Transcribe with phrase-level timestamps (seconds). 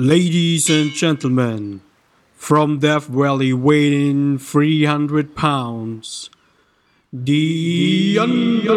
[0.00, 1.80] Ladies and gentlemen,
[2.36, 6.30] from Death Valley weighing 300 pounds,
[7.12, 8.68] The Undertaker.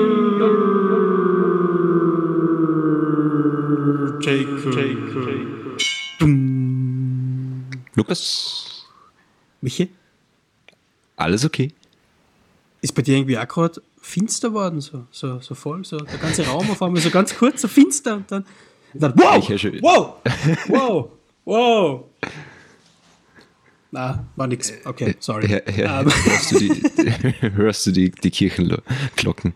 [7.95, 8.87] Lukas,
[9.61, 9.89] Michi,
[11.17, 11.71] alles okay?
[12.81, 16.45] ist bei dir irgendwie auch gerade finster worden, so, so, so voll, so der ganze
[16.47, 18.43] Raum auf einmal so ganz kurz, so finster und dann,
[18.93, 20.15] dann wow, Ich wow,
[20.67, 21.09] wow,
[21.45, 22.05] wow.
[23.91, 24.71] Na, war nix.
[24.85, 25.47] Okay, sorry.
[25.47, 26.81] Her, her, Ähm, hörst du die,
[27.55, 29.53] hörst du die, die Kirchenglocken?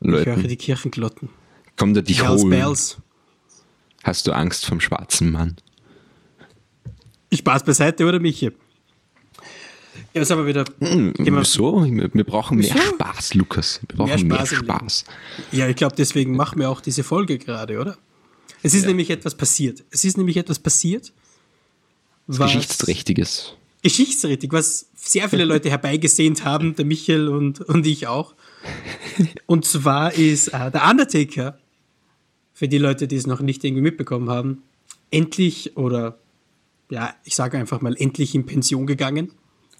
[0.00, 1.30] ich höre die Kirchenglocken.
[1.76, 2.50] kommt er dich Bells, holen?
[2.50, 2.98] Bells.
[4.04, 5.56] Hast du Angst vom schwarzen Mann?
[7.32, 8.52] Spaß beiseite, oder Michi?
[10.14, 10.64] Ja, jetzt aber wieder.
[10.80, 11.84] Hm, wir- Wieso?
[11.84, 12.76] Wir brauchen mehr?
[12.76, 13.80] Spaß, Lukas.
[13.86, 15.04] Wir brauchen Mehr mehr Spaß Spaß.
[15.06, 15.60] im Leben.
[15.60, 17.96] Ja, ich glaube, deswegen machen wir auch diese Folge gerade, oder?
[18.62, 19.84] Es ist nämlich etwas passiert.
[19.90, 21.12] Es ist nämlich etwas passiert.
[22.26, 23.54] Was Geschichtsträchtiges.
[23.82, 28.34] Geschichtsträchtig, was sehr viele Leute herbeigesehnt haben, der Michael und, und ich auch.
[29.46, 31.58] Und zwar ist äh, der Undertaker,
[32.52, 34.62] für die Leute, die es noch nicht irgendwie mitbekommen haben,
[35.12, 36.18] endlich oder
[36.90, 39.30] ja, ich sage einfach mal endlich in Pension gegangen.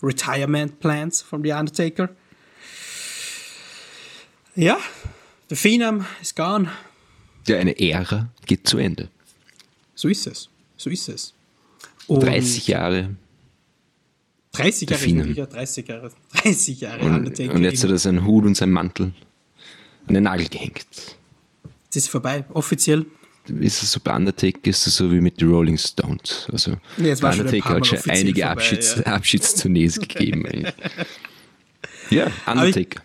[0.03, 2.09] Retirement Plans von The Undertaker.
[4.55, 4.79] Ja,
[5.51, 6.71] der Phenom ist gone.
[7.47, 9.09] Ja, eine Ära geht zu Ende.
[9.95, 10.49] So ist es.
[10.77, 11.35] So ist es.
[12.07, 13.17] Und 30 Jahre.
[14.53, 15.35] 30 Der Jahre, Phenom.
[15.35, 16.11] ja, 30 Jahre.
[16.43, 17.55] 30 Jahre Und, Undertaker.
[17.55, 19.13] und jetzt hat er seinen Hut und seinen Mantel
[20.07, 20.87] an den Nagel gehängt.
[21.91, 23.07] Es ist vorbei, offiziell.
[23.49, 26.47] Ist es so bei Undertaker, ist es so wie mit den Rolling Stones.
[26.53, 29.03] Also Nee, ein Undertaker hat Mal schon einige vorbei, Abschieds ja.
[29.13, 30.45] Abschiedstournees gegeben.
[32.11, 33.03] ja, Undertaker.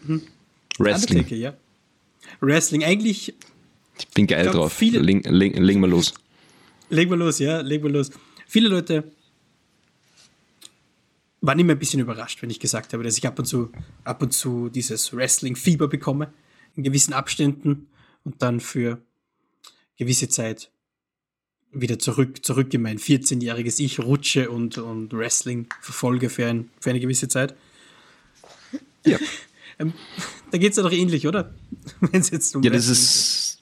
[0.80, 1.20] Wrestling.
[1.20, 1.54] Undertaker, ja.
[2.42, 3.34] Wrestling, eigentlich,
[4.00, 4.74] Ich bin geil glaub, drauf.
[4.74, 6.14] viele- Ling, ling, ling mal los.
[6.90, 8.12] legen wir los, ja, legen wir los.
[8.48, 9.04] Viele Leute
[11.42, 13.72] waren immer ein bisschen überrascht, wenn ich gesagt habe, dass ich ab und zu,
[14.04, 16.32] ab und zu dieses Wrestling-Fieber bekomme,
[16.76, 17.88] in gewissen Abständen
[18.24, 19.02] und dann für
[20.04, 20.70] gewisse Zeit
[21.72, 26.92] wieder zurück, zurück in mein 14-jähriges Ich rutsche und, und Wrestling verfolge für, ein, für
[26.92, 27.56] eine gewisse Zeit.
[29.06, 29.18] Ja.
[29.80, 29.92] Ähm,
[30.52, 31.52] da geht es ja doch ähnlich, oder?
[32.00, 33.54] Wenn es jetzt um Ja, das Wrestling ist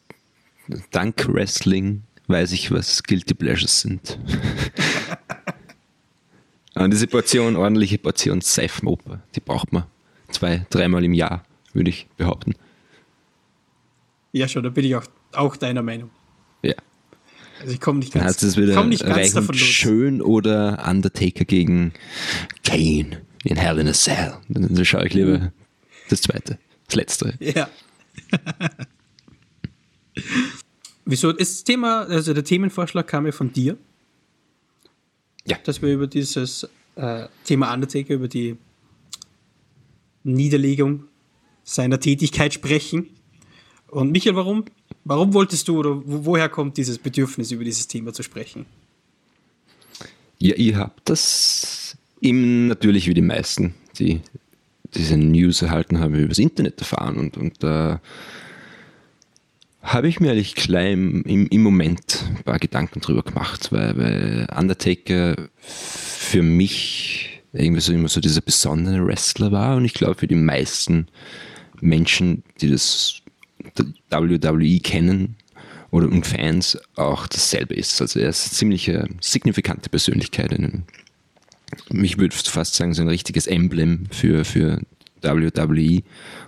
[0.92, 4.20] dank Wrestling weiß ich, was Guilty Pleasures sind.
[6.76, 9.84] Und diese Portion, ordentliche Portion Seifenoper, die braucht man
[10.30, 12.56] zwei, dreimal im Jahr, würde ich behaupten.
[14.32, 15.04] Ja, schon, da bin ich auch,
[15.34, 16.10] auch deiner Meinung.
[16.62, 16.74] Ja.
[17.60, 19.60] Also ich komme nicht Dann ganz, heißt es wieder komm nicht ganz davon los.
[19.62, 21.94] schön oder Undertaker gegen
[22.64, 24.34] Kane in Hell in a Cell.
[24.50, 25.52] Dann schaue ich lieber
[26.10, 26.58] das zweite,
[26.88, 27.34] das letzte.
[27.40, 27.70] Ja.
[31.06, 31.32] Wieso?
[31.32, 33.78] Das Thema, also der Themenvorschlag kam ja von dir,
[35.46, 35.58] Ja.
[35.64, 38.58] dass wir über dieses äh, Thema Undertaker, über die
[40.24, 41.06] Niederlegung
[41.64, 43.08] seiner Tätigkeit sprechen.
[43.92, 44.66] Und Michael, warum?
[45.04, 48.66] Warum wolltest du oder wo, woher kommt dieses Bedürfnis, über dieses Thema zu sprechen?
[50.40, 54.22] Ja, ihr habt das eben natürlich wie die meisten, die
[54.96, 58.02] diese News erhalten haben, übers Internet erfahren und, und da
[59.82, 64.48] habe ich mir eigentlich klein im, im Moment ein paar Gedanken drüber gemacht, weil, weil
[64.56, 70.28] Undertaker für mich irgendwie so immer so dieser besondere Wrestler war und ich glaube für
[70.28, 71.08] die meisten
[71.82, 73.22] Menschen, die das
[74.10, 75.36] WWE kennen
[75.92, 78.02] oder und Fans auch dasselbe ist.
[78.02, 80.58] Also er ist eine ziemlich äh, signifikante Persönlichkeit.
[81.90, 84.82] Ich würde fast sagen, so ein richtiges Emblem für, für
[85.22, 86.02] WWE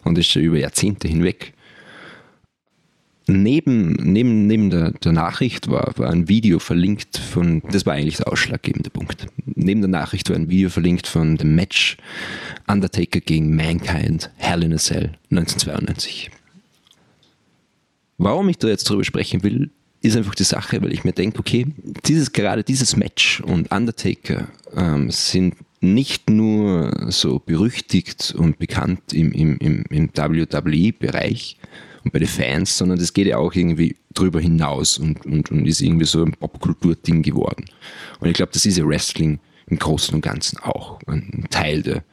[0.04, 1.54] und ist schon über Jahrzehnte hinweg.
[3.26, 8.18] Neben, neben, neben der, der Nachricht war, war ein Video verlinkt von, das war eigentlich
[8.18, 9.28] der ausschlaggebende Punkt.
[9.46, 11.96] Neben der Nachricht war ein Video verlinkt von dem Match
[12.68, 16.32] Undertaker gegen Mankind, Hell in a Cell 1992.
[18.24, 19.70] Warum ich da jetzt drüber sprechen will,
[20.02, 21.68] ist einfach die Sache, weil ich mir denke, okay,
[22.06, 29.34] dieses, gerade dieses Match und Undertaker ähm, sind nicht nur so berüchtigt und bekannt im,
[29.34, 31.58] im, im, im WWE-Bereich
[32.06, 35.66] und bei den Fans, sondern das geht ja auch irgendwie drüber hinaus und, und, und
[35.66, 37.66] ist irgendwie so ein Popkultur-Ding geworden.
[38.22, 42.06] Und ich glaube, das ist ja Wrestling im Großen und Ganzen auch ein Teil der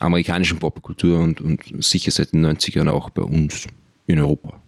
[0.00, 3.68] amerikanischen Popkultur und, und sicher seit den 90ern auch bei uns
[4.08, 4.60] in Europa.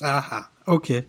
[0.00, 1.04] Aha, okay.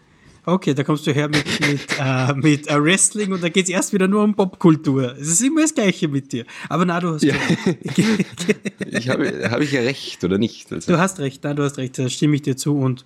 [0.48, 3.70] Okay, da kommst du her mit, mit, äh, mit äh, Wrestling und da geht es
[3.72, 5.16] erst wieder nur um Popkultur.
[5.18, 6.46] Es ist immer das Gleiche mit dir.
[6.70, 7.34] Aber na, du hast, Ja.
[8.92, 10.72] Ich habe, habe ich ja recht, oder nicht?
[10.72, 13.06] Also, du hast recht, na, du hast recht, da stimme ich dir zu und,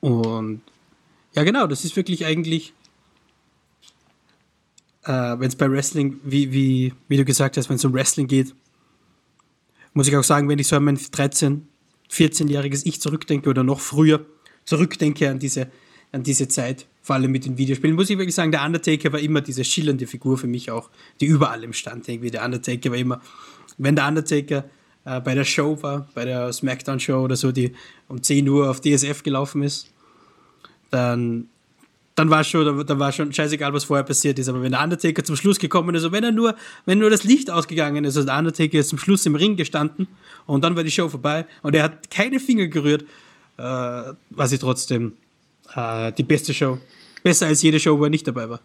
[0.00, 0.60] und
[1.34, 2.74] Ja, genau, das ist wirklich eigentlich,
[5.04, 8.26] äh, wenn es bei Wrestling, wie, wie, wie du gesagt hast, wenn es um Wrestling
[8.26, 8.56] geht,
[9.94, 11.68] muss ich auch sagen, wenn ich so an mein 13,
[12.12, 14.24] 14-jähriges Ich zurückdenke oder noch früher
[14.64, 15.70] zurückdenke an diese,
[16.12, 19.20] an diese Zeit, vor allem mit den Videospielen, muss ich wirklich sagen, der Undertaker war
[19.20, 22.30] immer diese schillernde Figur für mich auch, die überall im stand irgendwie.
[22.30, 23.20] Der Undertaker war immer,
[23.78, 24.64] wenn der Undertaker
[25.04, 27.72] äh, bei der Show war, bei der Smackdown-Show oder so, die
[28.08, 29.88] um 10 Uhr auf DSF gelaufen ist,
[30.90, 31.48] dann,
[32.14, 34.48] dann war schon, da war schon scheißegal, was vorher passiert ist.
[34.48, 36.54] Aber wenn der Undertaker zum Schluss gekommen ist, also wenn er nur,
[36.84, 40.08] wenn nur das Licht ausgegangen ist, also der Undertaker ist zum Schluss im Ring gestanden
[40.46, 43.02] und dann war die Show vorbei und er hat keine Finger gerührt,
[43.56, 45.14] äh, war sie trotzdem
[45.74, 46.78] äh, die beste Show.
[47.22, 48.60] Besser als jede Show, wo er nicht dabei war.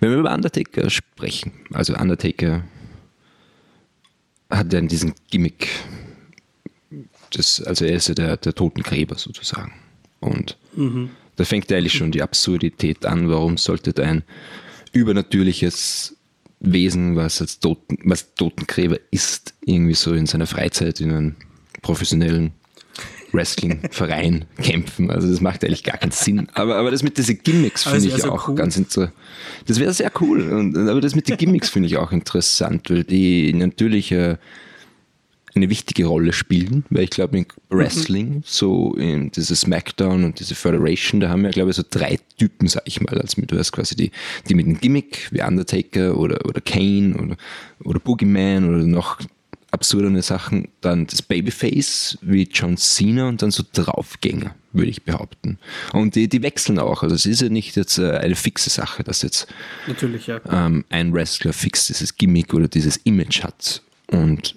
[0.00, 2.64] Wenn wir über Undertaker sprechen, also Undertaker
[4.50, 5.68] hat dann diesen Gimmick,
[7.30, 9.72] das, also er ist ja der, der Totengräber sozusagen.
[10.20, 11.10] Und mhm.
[11.36, 14.22] Da fängt eigentlich schon die Absurdität an, warum sollte ein
[14.92, 16.16] übernatürliches
[16.60, 21.34] Wesen, was als Toten, was Totengräber ist, irgendwie so in seiner Freizeit in einem
[21.82, 22.52] professionellen
[23.32, 25.10] Wrestling-Verein kämpfen.
[25.10, 26.48] Also das macht eigentlich gar keinen Sinn.
[26.54, 28.54] Aber, aber das mit diesen Gimmicks finde ich so auch cool.
[28.54, 29.12] ganz interessant.
[29.66, 30.50] Das wäre sehr cool.
[30.52, 34.36] Und, aber das mit den Gimmicks finde ich auch interessant, weil die natürlich äh,
[35.56, 38.42] eine wichtige Rolle spielen, weil ich glaube, in Wrestling, mhm.
[38.44, 42.68] so in dieses SmackDown und diese Federation, da haben wir, glaube ich, so drei Typen,
[42.68, 43.18] sag ich mal.
[43.18, 44.10] Also du hast quasi die,
[44.48, 47.36] die mit dem Gimmick, wie Undertaker oder, oder Kane oder,
[47.84, 49.18] oder Boogeyman oder noch
[49.70, 50.68] absurdere Sachen.
[50.80, 55.58] Dann das Babyface wie John Cena und dann so Draufgänger, würde ich behaupten.
[55.92, 57.02] Und die, die wechseln auch.
[57.02, 59.46] Also es ist ja nicht jetzt äh, eine fixe Sache, dass jetzt
[60.26, 60.40] ja.
[60.50, 63.82] ähm, ein Wrestler fix dieses Gimmick oder dieses Image hat.
[64.08, 64.56] Und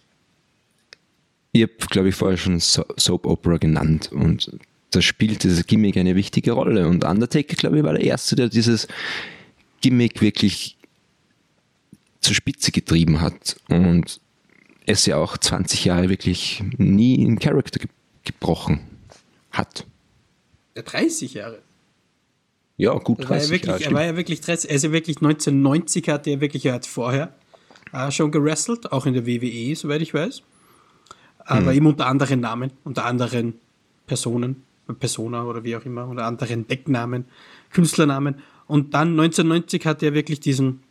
[1.52, 4.52] ich habe, glaube ich, vorher schon Soap Opera genannt und
[4.92, 6.88] da spielt dieses Gimmick eine wichtige Rolle.
[6.88, 8.88] Und Undertaker, glaube ich, war der Erste, der dieses
[9.82, 10.78] Gimmick wirklich
[12.22, 13.58] zur Spitze getrieben hat.
[13.70, 14.20] Und
[14.86, 17.90] es ja auch 20 Jahre wirklich nie in Charakter ge
[18.26, 18.82] gebrochen
[19.52, 19.88] hat.
[20.76, 21.62] Ja, 30 Jahre.
[22.78, 23.84] Ja, gut 30 war ja wirklich, Jahre.
[23.84, 27.34] Er war ja wirklich 30, also wirklich 1990 hat er wirklich, er hat vorher
[27.94, 30.44] äh, schon gewrestelt, auch in der WWE, soweit ich weiß.
[31.50, 31.78] Aber hm.
[31.78, 33.56] eben unter anderen Namen, unter anderen
[34.06, 34.64] Personen,
[35.00, 37.26] Persona oder wie auch immer, unter anderen Decknamen,
[37.72, 38.36] Künstlernamen.
[38.68, 40.82] Und dann 1990 hat er wirklich diesen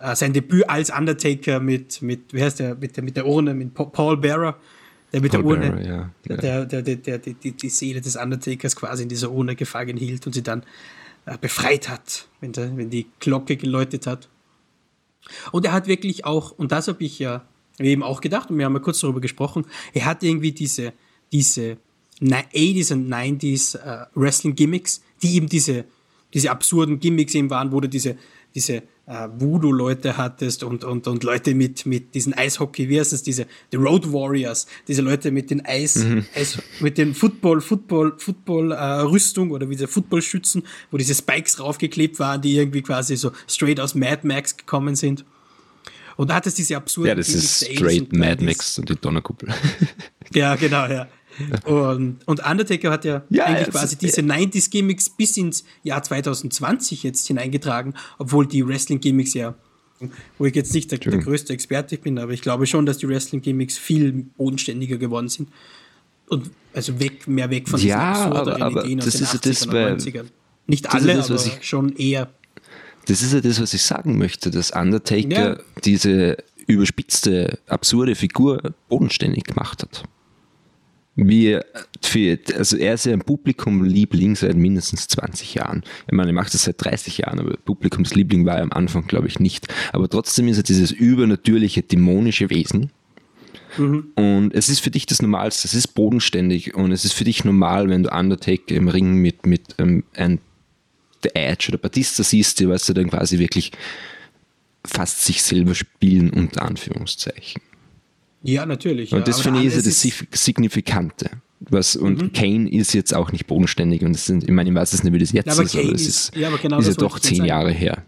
[0.00, 3.52] äh, sein Debüt als Undertaker mit, mit, wie heißt der, mit der, mit der Urne,
[3.52, 4.56] mit Paul Bearer,
[5.12, 6.10] der mit Paul der Urne, Bearer, ja.
[6.28, 10.26] Der, der, der, der, die, die Seele des Undertakers quasi in dieser Urne gefangen hielt
[10.26, 10.62] und sie dann
[11.26, 14.28] äh, befreit hat, wenn, der, wenn die Glocke geläutet hat.
[15.52, 17.44] Und er hat wirklich auch, und das habe ich ja
[17.78, 20.92] eben auch gedacht, und wir haben ja kurz darüber gesprochen, er hat irgendwie diese,
[21.32, 21.78] diese
[22.20, 25.84] 80s und 90s äh, Wrestling-Gimmicks, die eben diese,
[26.32, 28.16] diese absurden Gimmicks eben waren, wo du diese,
[28.54, 33.22] diese äh, Voodoo-Leute hattest und, und, und Leute mit, mit diesen Eishockey, wie heißt es,
[33.22, 36.24] diese, die Road Warriors, diese Leute mit den Eis, mhm.
[36.34, 42.18] Eis mit den Football, Football, Football, äh, oder wie diese Football-Schützen, wo diese Spikes raufgeklebt
[42.18, 45.24] waren, die irgendwie quasi so straight aus Mad Max gekommen sind.
[46.16, 47.08] Und da hat es diese absurde.
[47.08, 49.48] Ja, das ist straight Mad Max und die Donnerkuppel.
[50.32, 51.08] ja, genau, ja.
[51.64, 57.26] Und, und Undertaker hat ja, ja eigentlich quasi diese 90s-Gimmicks bis ins Jahr 2020 jetzt
[57.26, 59.54] hineingetragen, obwohl die Wrestling-Gimmicks ja,
[60.38, 63.08] wo ich jetzt nicht der, der, größte Experte bin, aber ich glaube schon, dass die
[63.08, 65.48] Wrestling-Gimmicks viel bodenständiger geworden sind.
[66.28, 69.74] Und also weg, mehr weg von ja, absurderen aber, Ideen aus den 80ern das und
[69.74, 70.26] 90ern.
[70.66, 72.30] Nicht alle, das, aber ich, schon eher.
[73.06, 75.58] Das ist ja das, was ich sagen möchte, dass Undertaker ja.
[75.84, 80.04] diese überspitzte, absurde Figur bodenständig gemacht hat
[81.16, 81.58] wie
[82.02, 85.82] für, also er ist ja ein Publikumliebling seit mindestens 20 Jahren.
[86.06, 89.28] Ich meine, er macht das seit 30 Jahren, aber Publikumsliebling war er am Anfang, glaube
[89.28, 89.68] ich, nicht.
[89.92, 92.90] Aber trotzdem ist er dieses übernatürliche, dämonische Wesen.
[93.78, 94.12] Mhm.
[94.16, 97.44] Und es ist für dich das Normalste, es ist bodenständig und es ist für dich
[97.44, 100.40] normal, wenn du Undertaker im Ring mit, mit ähm, ein
[101.24, 103.72] The Edge oder Batista siehst, die weißt du dann quasi wirklich
[104.86, 107.62] fast sich selber spielen, unter Anführungszeichen.
[108.42, 109.12] Ja, natürlich.
[109.12, 111.30] Und das finde ich ist das Signifikante.
[111.60, 112.32] Was, und mhm.
[112.32, 115.14] Kane ist jetzt auch nicht bodenständig und es sind, ich meine, ich weiß es nicht,
[115.14, 117.44] wie das jetzt ja, ist, aber es ist, ja, aber genau ist ja doch zehn
[117.44, 118.04] Jahre her.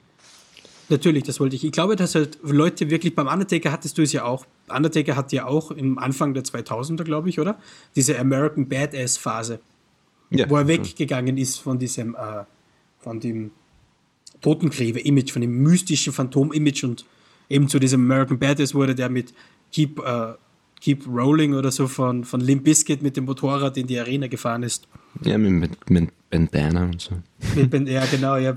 [0.89, 1.65] Natürlich, das wollte ich.
[1.65, 4.47] Ich glaube, dass halt Leute wirklich, beim Undertaker hattest du es ja auch.
[4.69, 7.59] Undertaker hat ja auch im Anfang der 2000er, glaube ich, oder?
[7.97, 9.59] Diese American Badass Phase.
[10.31, 10.49] Ja.
[10.51, 12.45] Wo er weggegangen ist von diesem, äh,
[13.07, 13.53] von dem
[14.41, 17.05] Totengräber-Image, von dem mystischen Phantom-Image und
[17.49, 19.33] eben zu diesem American Badass wurde der mit
[19.73, 20.35] Keep, uh,
[20.81, 24.65] Keep Rolling oder so von, von Limp Bizkit mit dem Motorrad in die Arena gefahren
[24.65, 24.89] ist.
[25.23, 27.13] Ja, mit, mit, Bandana und so.
[27.55, 28.57] Mit Ben- ja, genau, ja.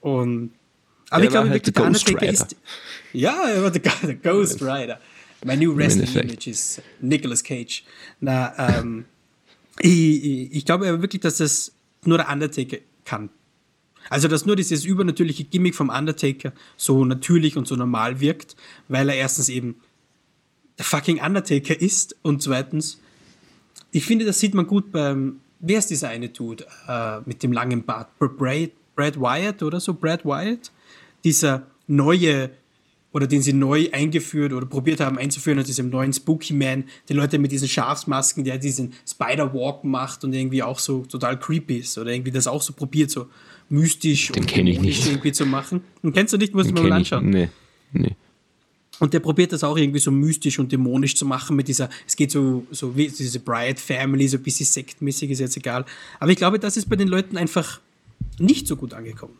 [0.00, 0.52] Und,
[1.10, 2.46] aber ich Er war glaube halt wirklich, der der Ghost Undertaker Rider.
[2.46, 2.56] ist.
[3.12, 5.00] Ja, er war der, der Ghost Rider.
[5.44, 6.30] My new wrestling Endeffekt.
[6.30, 7.82] image ist Nicolas Cage.
[8.20, 9.06] Na, ähm,
[9.80, 11.72] ich, ich, ich glaube wirklich, dass das
[12.04, 13.28] nur der Undertaker kann.
[14.10, 18.56] Also, dass nur dieses übernatürliche Gimmick vom Undertaker so natürlich und so normal wirkt,
[18.88, 19.76] weil er erstens eben
[20.78, 23.00] der fucking Undertaker ist und zweitens,
[23.90, 27.52] ich finde, das sieht man gut beim, wer ist dieser eine Dude äh, mit dem
[27.52, 28.08] langen Bart?
[28.18, 29.94] Brad, Brad Wyatt oder so?
[29.94, 30.72] Brad Wyatt?
[31.24, 32.50] Dieser neue,
[33.12, 37.12] oder den sie neu eingeführt oder probiert haben einzuführen aus diesem neuen Spooky Man, die
[37.12, 41.98] Leute mit diesen Schafsmasken, der diesen Spider-Walk macht und irgendwie auch so total creepy ist
[41.98, 43.28] oder irgendwie das auch so probiert, so
[43.72, 45.06] mystisch Den und ich nicht.
[45.06, 45.82] irgendwie zu machen.
[46.02, 47.12] Und kennst du nicht, musst du Den mal ich.
[47.12, 47.30] anschauen.
[47.30, 47.48] Nee,
[47.92, 48.14] nee.
[48.98, 52.14] Und der probiert das auch irgendwie so mystisch und dämonisch zu machen mit dieser, es
[52.14, 55.84] geht so, so wie diese Bryant Family, so ein bisschen sektmäßig, ist jetzt egal.
[56.20, 57.80] Aber ich glaube, das ist bei den Leuten einfach
[58.38, 59.36] nicht so gut angekommen.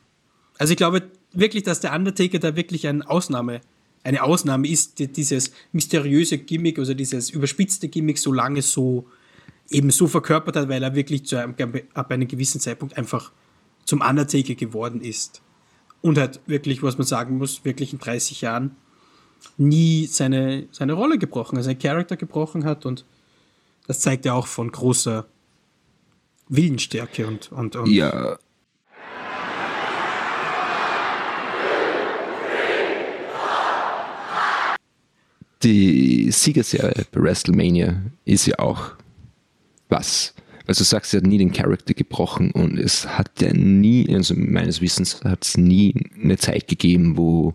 [0.58, 3.60] Also ich glaube wirklich, dass der Undertaker da wirklich eine Ausnahme,
[4.02, 9.06] eine Ausnahme ist, die dieses mysteriöse Gimmick, also dieses überspitzte Gimmick so lange so
[9.70, 11.54] eben so verkörpert hat, weil er wirklich zu einem,
[11.94, 13.30] ab einem gewissen Zeitpunkt einfach
[13.84, 15.42] zum Undertaker geworden ist.
[16.00, 18.76] Und hat wirklich, was man sagen muss, wirklich in 30 Jahren
[19.56, 23.04] nie seine, seine Rolle gebrochen, also seinen Charakter gebrochen hat und
[23.86, 25.26] das zeigt ja auch von großer
[26.48, 28.38] Willensstärke und, und, und Ja.
[35.62, 38.92] Die Siegerserie bei WrestleMania ist ja auch
[39.88, 40.34] was.
[40.66, 44.34] Also du sagst, er hat nie den Charakter gebrochen und es hat ja nie, also
[44.36, 47.54] meines Wissens hat es nie eine Zeit gegeben, wo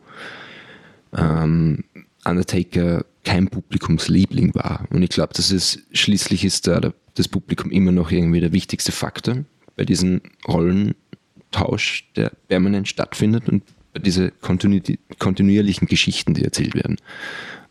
[1.15, 1.83] ähm,
[2.25, 4.85] Undertaker kein Publikumsliebling war.
[4.89, 8.91] Und ich glaube, das ist schließlich ist da das Publikum immer noch irgendwie der wichtigste
[8.91, 9.43] Faktor
[9.75, 14.79] bei diesem Rollentausch, der permanent stattfindet und bei diesen kontinu
[15.17, 16.97] kontinuierlichen Geschichten, die erzählt werden.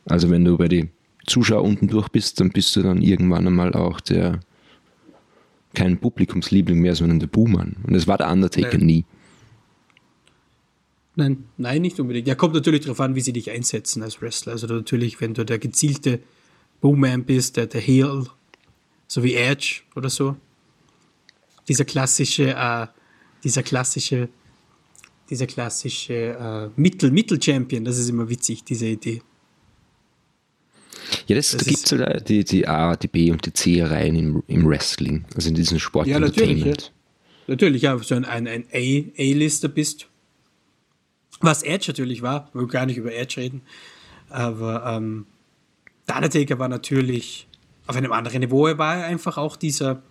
[0.07, 0.90] Also wenn du bei den
[1.26, 4.40] Zuschauer unten durch bist, dann bist du dann irgendwann einmal auch der
[5.76, 7.76] kein Publikumsliebling mehr, sondern der Buhmann.
[7.87, 8.85] Und das war der Undertaker Ja.
[8.85, 9.04] nie.
[11.14, 12.26] Nein, nein, nicht unbedingt.
[12.26, 14.52] Ja, kommt natürlich darauf an, wie sie dich einsetzen als Wrestler.
[14.52, 16.21] Also natürlich, wenn du der gezielte
[16.80, 18.26] Bowman bist, der, der Heel,
[19.06, 20.37] so wie Edge oder so.
[21.68, 22.87] Dieser klassische, äh,
[23.45, 24.28] dieser klassische,
[25.30, 29.23] dieser klassische äh, Mittel, Mittel-Champion, das ist immer witzig, diese Idee.
[31.26, 34.16] Ja, das, Das da gibt es ja die, die A, die B und die C-Reihen
[34.16, 36.92] im, im Wrestling, also in diesem Sport Ja, natürlich, Entertainment.
[37.46, 40.08] Natürlich, ja, so ein, ein, A-Lister bist.
[41.40, 43.62] Was Edge natürlich war, wir wollen gar nicht über Edge reden,
[44.30, 45.26] aber ähm,
[46.08, 47.46] der Undertaker war natürlich
[47.86, 48.66] auf einem anderen Niveau.
[48.66, 50.02] Er war einfach auch dieser,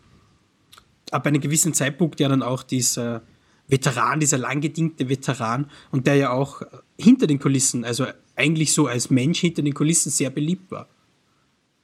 [1.12, 3.24] ab einem gewissen Zeitpunkt ja dann auch dieser
[3.68, 6.62] Veteran, dieser langgediente Veteran und der ja auch
[6.98, 8.06] hinter den Kulissen, also
[8.36, 10.88] eigentlich so als Mensch hinter den Kulissen sehr beliebt war.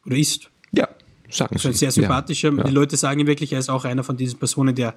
[0.06, 0.50] Oder ist.
[0.72, 0.88] Ja,
[1.30, 1.80] sagen So ein Sie.
[1.80, 2.50] sehr sympathischer.
[2.50, 2.74] Ja, Die ja.
[2.74, 4.96] Leute sagen wirklich, er ist auch einer von diesen Personen, der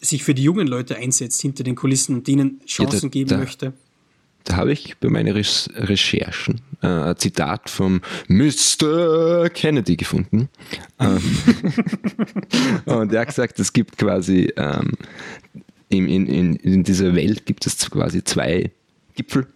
[0.00, 3.38] sich für die jungen Leute einsetzt hinter den Kulissen und denen Chancen da- geben da-
[3.38, 3.72] möchte.
[4.46, 9.48] Da habe ich bei meinen Recherch- Recherchen äh, ein Zitat vom Mr.
[9.50, 10.48] Kennedy gefunden.
[11.00, 11.20] Ähm,
[12.84, 14.92] und er hat gesagt, es gibt quasi ähm,
[15.88, 18.70] in, in, in, dieser Welt gibt es quasi zwei
[19.14, 19.46] Gipfel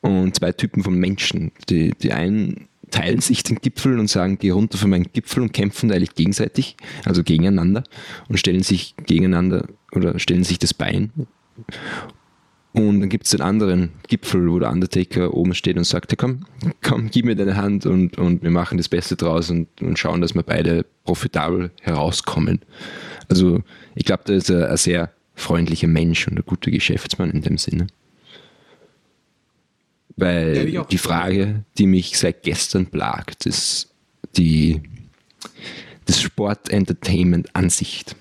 [0.00, 1.52] und zwei Typen von Menschen.
[1.68, 5.52] Die, die einen teilen sich den Gipfel und sagen, geh runter von meinem Gipfel und
[5.52, 7.84] kämpfen eigentlich gegenseitig, also gegeneinander
[8.28, 11.12] und stellen sich gegeneinander oder stellen sich das Bein
[12.72, 16.46] und dann gibt es den anderen Gipfel, wo der Undertaker oben steht und sagt, komm,
[16.82, 20.20] komm, gib mir deine Hand und, und wir machen das Beste draus und, und schauen,
[20.20, 22.60] dass wir beide profitabel herauskommen.
[23.28, 23.62] Also
[23.96, 27.58] ich glaube, da ist er ein sehr freundlicher Mensch und ein guter Geschäftsmann in dem
[27.58, 27.86] Sinne.
[30.16, 30.86] Ja, Weil auch.
[30.86, 33.88] die Frage, die mich seit gestern plagt, ist
[34.36, 34.80] die,
[36.06, 38.16] das Sport-Entertainment-Ansicht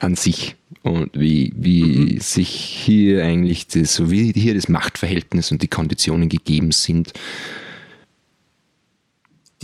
[0.00, 5.62] an sich und wie, wie sich hier eigentlich das, so wie hier das Machtverhältnis und
[5.62, 7.12] die Konditionen gegeben sind.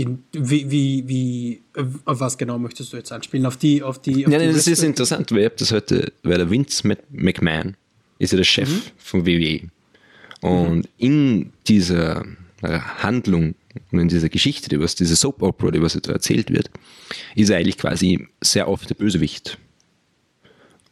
[0.00, 3.46] Die, wie, wie, wie, äh, auf was genau möchtest du jetzt anspielen?
[3.46, 6.12] Auf die, auf die, auf Ja, die nee, das ist interessant, weil ich das heute,
[6.22, 7.76] weil der Vince Mc- McMahon
[8.18, 9.68] ist ja der Chef von WWE.
[10.40, 12.24] Und in dieser
[12.62, 13.54] äh, Handlung
[13.92, 16.70] und in dieser Geschichte, die was, diese Soap Opera, die was da erzählt wird,
[17.36, 19.58] ist er eigentlich quasi sehr oft der Bösewicht.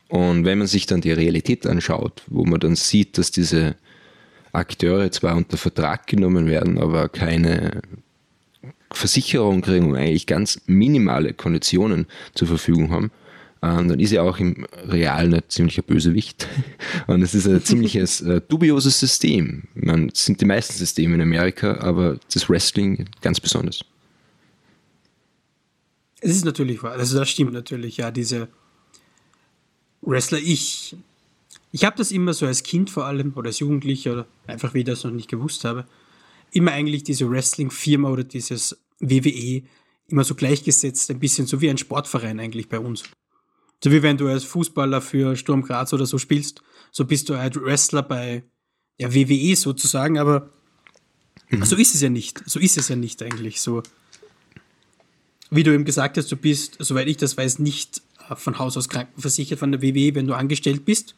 [0.09, 3.77] Und wenn man sich dann die Realität anschaut, wo man dann sieht, dass diese
[4.53, 7.83] Akteure zwar unter Vertrag genommen werden, aber keine
[8.91, 13.11] Versicherung kriegen und eigentlich ganz minimale Konditionen zur Verfügung haben,
[13.63, 16.47] ähm, dann ist er auch im Realen ein ziemlicher Bösewicht.
[17.07, 19.65] Und es ist ein ziemliches äh, dubioses System.
[19.75, 23.85] Man, sind die meisten Systeme in Amerika, aber das Wrestling ganz besonders.
[26.21, 28.49] Es ist natürlich wahr, also das stimmt natürlich, ja, diese
[30.03, 30.97] Wrestler, ich,
[31.71, 34.81] ich habe das immer so als Kind vor allem oder als Jugendlicher oder einfach wie
[34.81, 35.85] ich das noch nicht gewusst habe,
[36.53, 39.63] immer eigentlich diese Wrestling-Firma oder dieses WWE
[40.09, 43.05] immer so gleichgesetzt, ein bisschen so wie ein Sportverein eigentlich bei uns.
[43.83, 47.35] So wie wenn du als Fußballer für Sturm Graz oder so spielst, so bist du
[47.35, 48.45] ein Wrestler bei
[48.99, 50.51] ja, WWE sozusagen, aber
[51.51, 51.65] mhm.
[51.65, 52.43] so ist es ja nicht.
[52.47, 53.61] So ist es ja nicht eigentlich.
[53.61, 53.83] So,
[55.51, 58.77] wie du eben gesagt hast, du bist, soweit ich das weiß, nicht äh, von Haus
[58.77, 61.15] aus krankenversichert von der WWE, wenn du angestellt bist.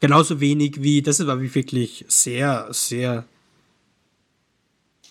[0.00, 3.26] Genauso wenig wie, das war wirklich sehr, sehr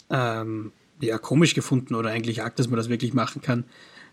[0.10, 3.66] ähm, ja, komisch gefunden oder eigentlich arg, dass man das wirklich machen kann.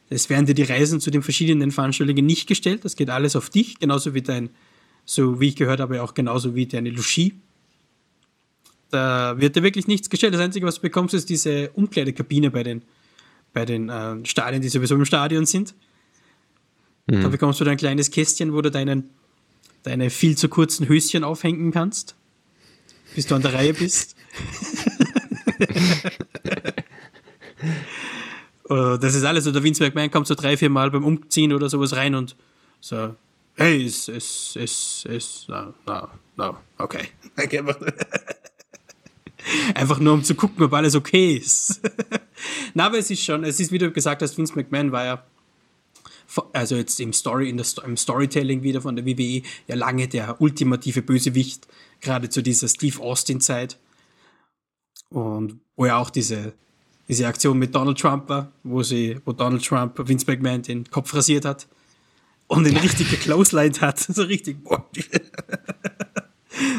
[0.09, 2.85] Es werden dir die Reisen zu den verschiedenen Veranstaltungen nicht gestellt.
[2.85, 4.51] Das geht alles auf dich, genauso wie dein,
[5.05, 7.33] so wie ich gehört habe, auch genauso wie deine Logis.
[8.91, 10.35] Da wird dir wirklich nichts gestellt.
[10.35, 12.83] Das Einzige, was du bekommst, ist diese Umkleidekabine bei den,
[13.53, 15.75] bei den äh, Stadien, die sowieso im Stadion sind.
[17.07, 17.23] Mhm.
[17.23, 19.11] Da bekommst du dein kleines Kästchen, wo du deinen,
[19.85, 22.17] deine viel zu kurzen Höschen aufhängen kannst,
[23.15, 24.17] bis du an der Reihe bist.
[28.71, 29.47] Äh, das ist alles.
[29.47, 32.37] Oder Vince McMahon kommt so drei, vier Mal beim Umziehen oder sowas rein und
[32.81, 33.15] so,
[33.57, 37.09] hey, es, es, es, es, no, no, no, okay.
[39.75, 41.81] Einfach nur um zu gucken, ob alles okay ist.
[42.75, 45.25] Na, aber es ist schon, es ist, wie du gesagt hast, Vince McMahon war ja,
[46.53, 50.41] also jetzt im Story, in der, im Storytelling wieder von der WWE, ja lange der
[50.41, 51.67] ultimative Bösewicht,
[52.01, 53.79] gerade zu dieser Steve Austin-Zeit.
[55.11, 56.55] Und wo ja auch diese
[57.11, 61.13] diese Aktion mit Donald Trump war, wo sie, wo Donald Trump Vince McMahon den Kopf
[61.13, 61.67] rasiert hat
[62.47, 63.99] und ihn richtig gecloselined hat.
[64.15, 64.89] So richtig, boah,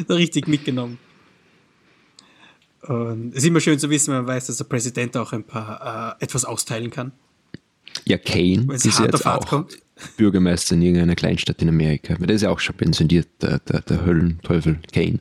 [0.07, 0.99] so richtig mitgenommen.
[2.83, 5.43] Und es ist immer schön zu wissen, wenn man weiß, dass der Präsident auch ein
[5.43, 7.11] paar äh, etwas austeilen kann.
[8.05, 9.79] Ja, Kane ist jetzt auch kommt.
[10.17, 12.15] Bürgermeister in irgendeiner Kleinstadt in Amerika.
[12.15, 15.19] Der ist ja auch schon pensioniert, der, der, der Höllenteufel Kane.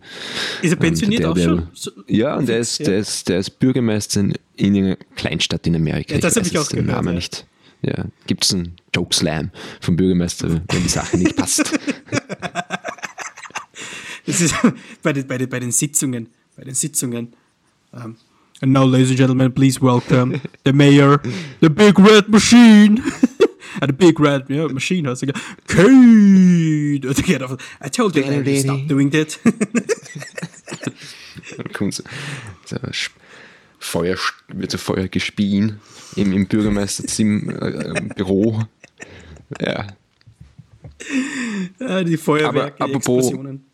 [0.63, 1.93] Ist er pensioniert der, der, auch schon?
[2.07, 6.15] Ja, und der ist, der, ist, der ist Bürgermeister in irgendeiner Kleinstadt in Amerika.
[6.15, 6.87] Ja, das habe ich auch gehört.
[6.87, 7.15] Namen ja.
[7.15, 7.47] nicht.
[7.83, 11.73] Ja, gibt es einen Joke Slam vom Bürgermeister, wenn die Sache nicht passt.
[14.27, 14.55] das ist
[15.03, 17.33] bei den, bei den, bei den Sitzungen, bei den Sitzungen.
[17.93, 18.17] Um, ähm,
[18.61, 21.21] and now, ladies and gentlemen, please welcome the mayor,
[21.61, 23.03] the big red machine.
[23.81, 25.35] and the big red yeah, machine has like,
[25.67, 27.05] Kate!
[27.81, 29.39] I told you to stop doing that.
[31.73, 32.03] kommt so,
[32.65, 32.77] so
[33.79, 34.17] Feuer,
[34.49, 35.81] wird so Feuer gespien
[36.17, 38.63] im, im Bürgermeisterzimmer, äh, Büro.
[39.61, 39.87] Ja.
[41.79, 42.05] ja.
[42.05, 43.65] Die Feuerwerke, Aber, Explosionen.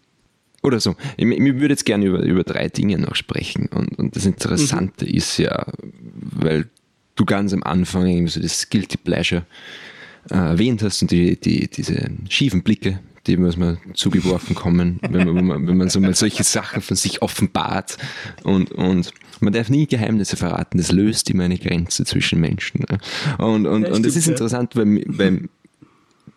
[0.62, 0.94] Oder so.
[1.16, 3.68] Ich, ich würde jetzt gerne über, über drei Dinge noch sprechen.
[3.74, 5.14] Und, und das Interessante mhm.
[5.14, 5.66] ist ja,
[6.12, 6.68] weil
[7.16, 9.95] du ganz am Anfang irgendwie so das Guilty Pleasure äh,
[10.30, 15.36] erwähnt hast und die, die, diese schiefen Blicke, die was man zugeworfen kommen, wenn man,
[15.36, 17.96] wenn man, wenn man so mal solche Sachen von sich offenbart
[18.44, 22.84] und, und man darf nie Geheimnisse verraten, das löst immer eine Grenze zwischen Menschen.
[22.88, 22.98] Ne?
[23.38, 25.48] Und, und, ja, und das ist interessant, weil, weil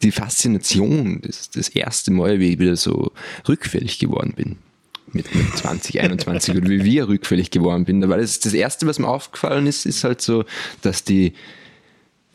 [0.02, 3.12] die Faszination, das, das erste Mal, wie ich wieder so
[3.48, 4.58] rückfällig geworden bin,
[5.12, 9.00] mit, mit 20, 21 oder wie wir rückfällig geworden bin, weil das, das erste, was
[9.00, 10.46] mir aufgefallen ist, ist halt so,
[10.82, 11.34] dass die,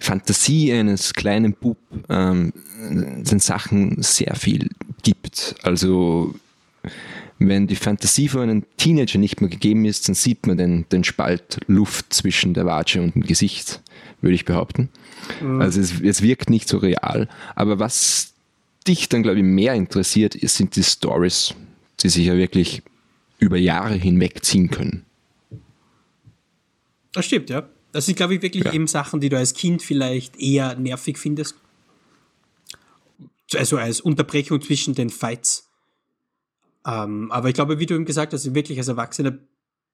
[0.04, 4.68] Fantasie eines kleinen Bub ähm, den Sachen sehr viel
[5.02, 5.56] gibt.
[5.62, 6.34] Also
[7.38, 11.04] wenn die Fantasie von einem Teenager nicht mehr gegeben ist, dann sieht man den, den
[11.04, 13.82] Spalt Luft zwischen der Watsche und dem Gesicht,
[14.20, 14.88] würde ich behaupten.
[15.40, 15.60] Mhm.
[15.60, 17.28] Also es, es wirkt nicht so real.
[17.54, 18.34] Aber was
[18.86, 21.54] dich dann, glaube ich, mehr interessiert, sind die Stories,
[22.00, 22.82] die sich ja wirklich
[23.38, 25.04] über Jahre hinweg ziehen können.
[27.12, 27.68] Das stimmt, ja.
[27.94, 28.72] Das sind, glaube ich, wirklich ja.
[28.72, 31.54] eben Sachen, die du als Kind vielleicht eher nervig findest.
[33.54, 35.70] Also als Unterbrechung zwischen den Fights.
[36.84, 39.38] Ähm, aber ich glaube, wie du eben gesagt hast, wirklich als Erwachsener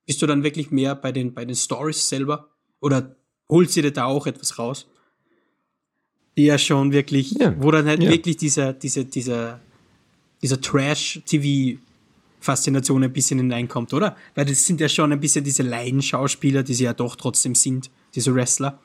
[0.06, 2.48] bist du dann wirklich mehr bei den, bei den Stories selber
[2.80, 3.16] oder
[3.50, 4.86] holst du dir da auch etwas raus?
[6.38, 7.54] Die ja schon wirklich, ja.
[7.62, 8.08] wo dann halt ja.
[8.08, 9.60] wirklich dieser, dieser, dieser,
[10.40, 11.78] dieser Trash-TV
[12.40, 14.16] Faszination ein bisschen hineinkommt, oder?
[14.34, 17.90] Weil das sind ja schon ein bisschen diese Laienschauspieler, die sie ja doch trotzdem sind,
[18.14, 18.78] diese Wrestler.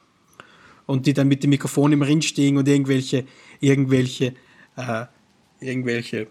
[0.86, 3.26] Und die dann mit dem Mikrofon im Ring stehen und irgendwelche,
[3.60, 4.34] irgendwelche,
[4.76, 5.06] äh,
[5.60, 6.28] irgendwelche,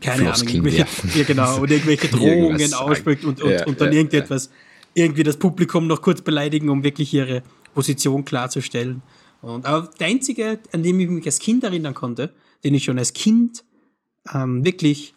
[0.00, 3.92] keine Floskeln Ahnung, irgendwelche, ja genau, und irgendwelche Drohungen ausspricht und, und, ja, und dann
[3.92, 4.50] ja, irgendetwas,
[4.94, 7.42] irgendwie das Publikum noch kurz beleidigen, um wirklich ihre
[7.74, 9.02] Position klarzustellen.
[9.42, 12.32] Und, aber der einzige, an dem ich mich als Kind erinnern konnte,
[12.64, 13.62] den ich schon als Kind
[14.34, 15.14] ähm, wirklich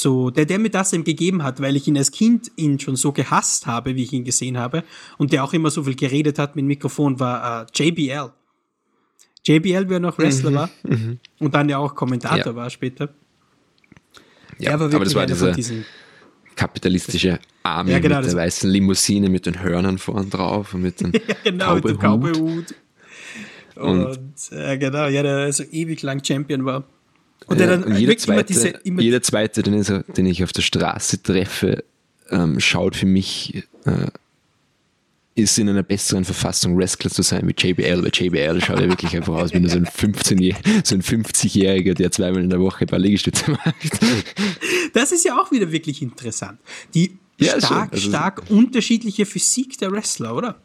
[0.00, 2.96] so, der, der mir das eben gegeben hat, weil ich ihn als Kind ihn schon
[2.96, 4.82] so gehasst habe, wie ich ihn gesehen habe,
[5.18, 8.32] und der auch immer so viel geredet hat mit dem Mikrofon, war äh, JBL.
[9.46, 10.70] JBL, wer noch Wrestler Mhm, war
[11.38, 12.54] und dann ja auch Kommentator Ja.
[12.56, 13.14] war später.
[14.58, 15.54] Ja, war aber das war dieser
[16.56, 21.00] kapitalistische Army Ja, genau, mit der weißen Limousine mit den Hörnern vorn drauf und mit
[21.00, 21.80] dem Ja, genau.
[21.80, 22.74] Cowboyhut.
[23.76, 26.84] Und- Und, äh, genau, ja, der so ewig lang Champion war.
[27.46, 30.26] Und Ja, der dann und jeder, zweite, immer diese, immer jeder zweite, den ich, den
[30.26, 31.84] ich auf der Straße treffe,
[32.30, 34.06] ähm, schaut für mich, äh,
[35.36, 39.16] ist in einer besseren Verfassung, Wrestler zu sein wie JBL, weil JBL schaut ja wirklich
[39.16, 40.38] einfach aus wie nur so ein 15
[40.84, 43.74] so ein 50-Jähriger, der zweimal in der Woche ein paar Liegestütze macht.
[44.92, 46.60] Das ist ja auch wieder wirklich interessant.
[46.94, 47.92] Die Ja, stark.
[47.92, 50.60] Also- stark unterschiedliche Physik der Wrestler, oder?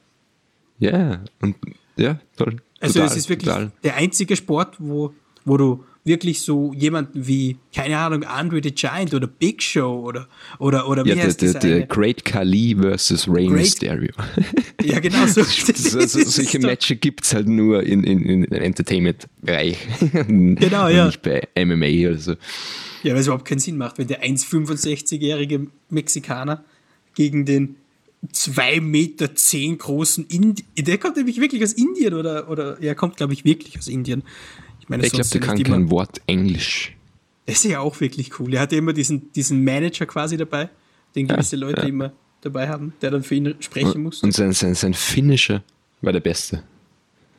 [0.78, 1.56] Ja, und
[1.98, 2.58] ja, toll.
[2.80, 3.72] Also Total, es ist wirklich total.
[3.84, 5.14] der einzige Sport, wo,
[5.46, 10.28] wo du wirklich so jemanden wie, keine Ahnung, Andre the Giant oder Big Show oder,
[10.58, 14.12] oder, oder wie Ja, der, heißt der, dieser der Great Khali versus Rey Mysterio.
[14.84, 15.44] Ja, genau so.
[15.76, 19.78] so, so, solche Matches gibt es halt nur in, in, in Entertainment-Bereich.
[20.28, 21.06] Genau, ja.
[21.06, 22.32] Nicht bei MMA oder so.
[23.04, 26.64] Ja, weil es überhaupt keinen Sinn macht, wenn der 1,65-jährige Mexikaner
[27.14, 27.76] gegen den
[28.34, 33.18] 2,10 Meter zehn großen Indi Der kommt nämlich wirklich aus Indien oder, oder er kommt,
[33.18, 34.24] glaube ich, wirklich aus Indien.
[34.90, 36.96] Ich meine, Ich glaube, der ja kann immer- kein Wort Englisch.
[37.46, 38.56] Das ist ja auch wirklich cool.
[38.56, 40.70] Er hatte immer diesen, diesen Manager quasi dabei,
[41.16, 41.88] den gewisse Leute ja.
[41.88, 44.24] immer dabei haben, der dann für ihn sprechen muss.
[44.24, 45.64] Und sein, sein, sein Finisher
[46.02, 46.64] war der beste.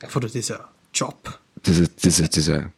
[0.01, 1.41] Einfach nur dieser Job.
[1.67, 2.73] Dieser, dieser, dieser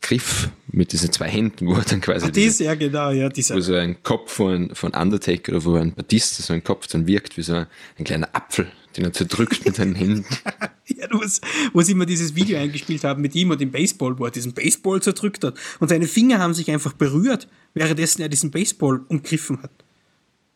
[0.00, 3.54] Griff mit diesen zwei Händen, wo er dann quasi Das, diese, ja genau, ja, dieser.
[3.54, 7.06] wo so ein Kopf von, von Undertaker oder wo ein Batista so ein Kopf dann
[7.06, 7.66] wirkt wie so ein,
[7.98, 10.24] ein kleiner Apfel, den er zerdrückt mit seinen Händen.
[10.84, 11.40] Ja, wo, es-
[11.72, 14.52] wo sie immer dieses Video eingespielt haben mit ihm und dem Baseball, wo er diesen
[14.52, 15.56] Baseball zerdrückt hat.
[15.78, 19.70] Und seine Finger haben sich einfach berührt, währenddessen er diesen Baseball umgriffen hat.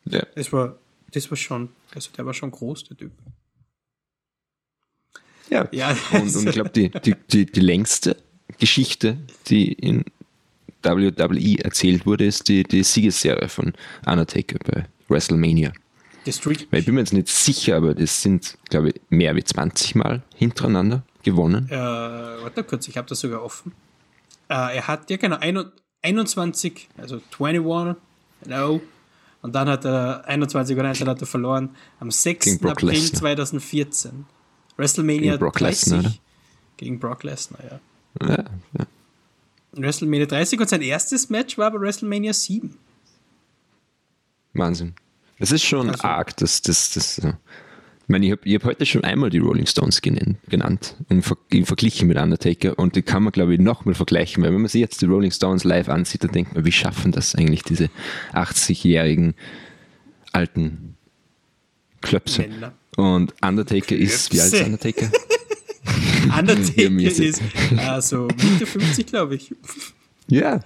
[0.04, 0.26] Ja.
[0.34, 0.78] Das war,
[1.12, 3.12] das war schon, also der war schon groß, der Typ.
[5.48, 5.68] Ja.
[5.72, 8.16] Ja, Und, und ich glaube, die, die, die, die längste
[8.58, 10.04] Geschichte, die in
[10.82, 13.72] WWE erzählt wurde, ist die, die Siegesserie von
[14.06, 15.72] Undertaker bei WrestleMania.
[16.70, 19.94] Weil ich bin mir jetzt nicht sicher, aber das sind, glaube ich, mehr wie 20
[19.94, 21.68] Mal hintereinander gewonnen.
[21.70, 23.72] Äh, warte kurz, ich habe das sogar offen.
[24.48, 25.70] Äh, er hat, ja genau, ein-
[26.02, 27.96] 21, also 21,
[28.46, 28.80] no.
[29.42, 32.44] Und dann hat er 21 oder 19 hat er verloren am 6.
[32.44, 33.20] Gegen Brock April Lesnar.
[33.20, 34.26] 2014.
[34.76, 35.86] WrestleMania Gegen Brock 30.
[35.92, 36.14] Lesnar, oder?
[36.76, 37.80] Gegen Brock Lesnar, ja.
[38.28, 38.44] Ja,
[38.78, 38.86] ja.
[39.72, 42.76] WrestleMania 30 und sein erstes Match war bei WrestleMania 7.
[44.54, 44.94] Wahnsinn.
[45.38, 48.86] Das ist schon Also- arg, dass das, das, äh, ich meine, ich habe hab heute
[48.86, 53.32] schon einmal die Rolling Stones genannt, im, Ver Verglichen mit Undertaker und die kann man,
[53.32, 56.30] glaube ich, nochmal vergleichen, weil wenn man sich jetzt die Rolling Stones live ansieht, dann
[56.32, 57.90] denkt man, wie schaffen das eigentlich diese
[58.32, 59.34] 80-jährigen
[60.32, 60.96] alten
[62.00, 62.42] Klöpse?
[62.42, 62.72] Männer.
[62.96, 64.64] Und Undertaker ist, wie alt ist Klöpse.
[64.66, 65.10] Undertaker?
[66.38, 67.42] Undertaker ist
[67.78, 69.54] also Mitte 50, glaube ich.
[70.28, 70.60] ja,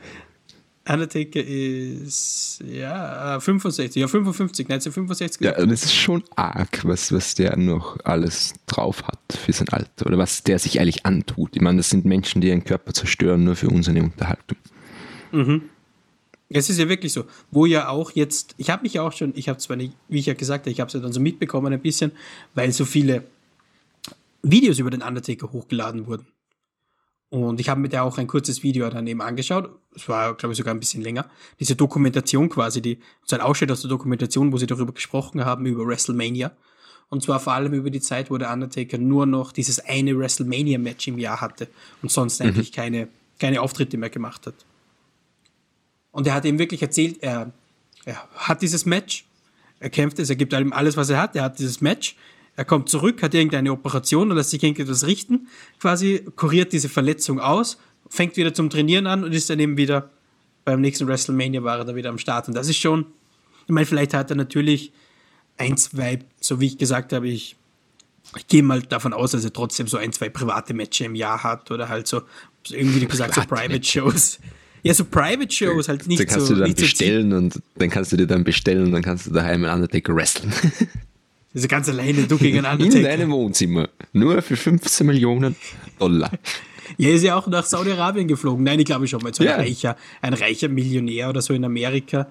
[0.93, 5.41] Undertaker ist, ja, äh, 65, ja, 55, 1965.
[5.41, 9.69] Ja, und es ist schon arg, was, was der noch alles drauf hat für sein
[9.69, 11.55] Alter oder was der sich eigentlich antut.
[11.55, 14.59] Ich meine, das sind Menschen, die ihren Körper zerstören, nur für unsere Unterhaltung.
[16.49, 19.33] Es ist ja wirklich so, wo ja auch jetzt, ich habe mich ja auch schon,
[19.37, 21.21] ich habe zwar nicht, wie ich ja gesagt habe, ich habe es ja dann so
[21.21, 22.11] mitbekommen ein bisschen,
[22.55, 23.23] weil so viele
[24.43, 26.27] Videos über den Undertaker hochgeladen wurden.
[27.31, 29.71] Und ich habe mir da auch ein kurzes Video dann eben angeschaut.
[29.95, 31.31] Es war, glaube ich, sogar ein bisschen länger.
[31.61, 35.65] Diese Dokumentation quasi, die, so ein Ausschnitt aus der Dokumentation, wo sie darüber gesprochen haben,
[35.65, 36.51] über WrestleMania.
[37.09, 41.07] Und zwar vor allem über die Zeit, wo der Undertaker nur noch dieses eine WrestleMania-Match
[41.09, 41.69] im Jahr hatte
[42.03, 44.55] und sonst eigentlich keine, keine Auftritte mehr gemacht hat.
[46.13, 47.53] Und er hat ihm wirklich erzählt, er,
[48.05, 49.25] er hat dieses Match,
[49.79, 52.17] er kämpft es, er gibt ihm alles, was er hat, er hat dieses Match,
[52.61, 55.49] er kommt zurück, hat irgendeine Operation oder lässt sich irgendetwas richten,
[55.81, 57.79] quasi kuriert diese Verletzung aus,
[58.11, 60.11] fängt wieder zum Trainieren an und ist dann eben wieder
[60.67, 62.49] beim nächsten WrestleMania war er da wieder am Start.
[62.49, 63.07] Und das ist schon,
[63.67, 64.93] ich meine, vielleicht hat er natürlich
[65.57, 67.57] ein, zwei, so wie ich gesagt habe, ich,
[68.37, 71.43] ich gehe mal davon aus, dass er trotzdem so ein, zwei private Matches im Jahr
[71.43, 72.21] hat oder halt so,
[72.63, 74.39] so irgendwie gesagt, so Private Shows.
[74.83, 76.53] Ja, so Private Shows, halt dann nicht kannst so.
[76.53, 79.29] du dann nicht so bestellen und dann kannst du dir dann bestellen und dann kannst
[79.29, 80.53] du daheim einen Undertaker wrestlen.
[81.55, 83.17] Also ganz alleine, du gegen einen In Undertaker.
[83.17, 83.89] deinem Wohnzimmer.
[84.13, 85.57] Nur für 15 Millionen
[85.99, 86.31] Dollar.
[86.97, 88.65] Ja, er ist ja auch nach Saudi-Arabien geflogen.
[88.65, 89.57] Nein, ich glaube schon mal so ein Ja.
[89.57, 92.29] reicher, ein reicher Millionär oder so in Amerika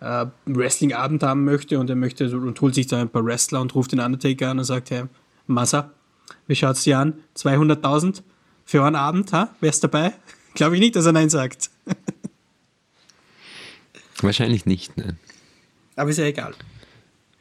[0.00, 3.60] äh, einen Wrestling-Abend haben möchte und er möchte und holt sich da ein paar Wrestler
[3.60, 5.04] und ruft den Undertaker an und sagt, hey,
[5.46, 5.92] Massa,
[6.46, 7.14] Wie schaut es dir an?
[7.36, 8.22] 200.000
[8.64, 9.54] für einen Abend, ha?
[9.60, 10.12] Wär's dabei?
[10.54, 11.70] Glaube ich nicht, dass er Nein sagt.
[14.20, 15.16] Wahrscheinlich nicht, ne?
[15.96, 16.54] Aber ist ja egal.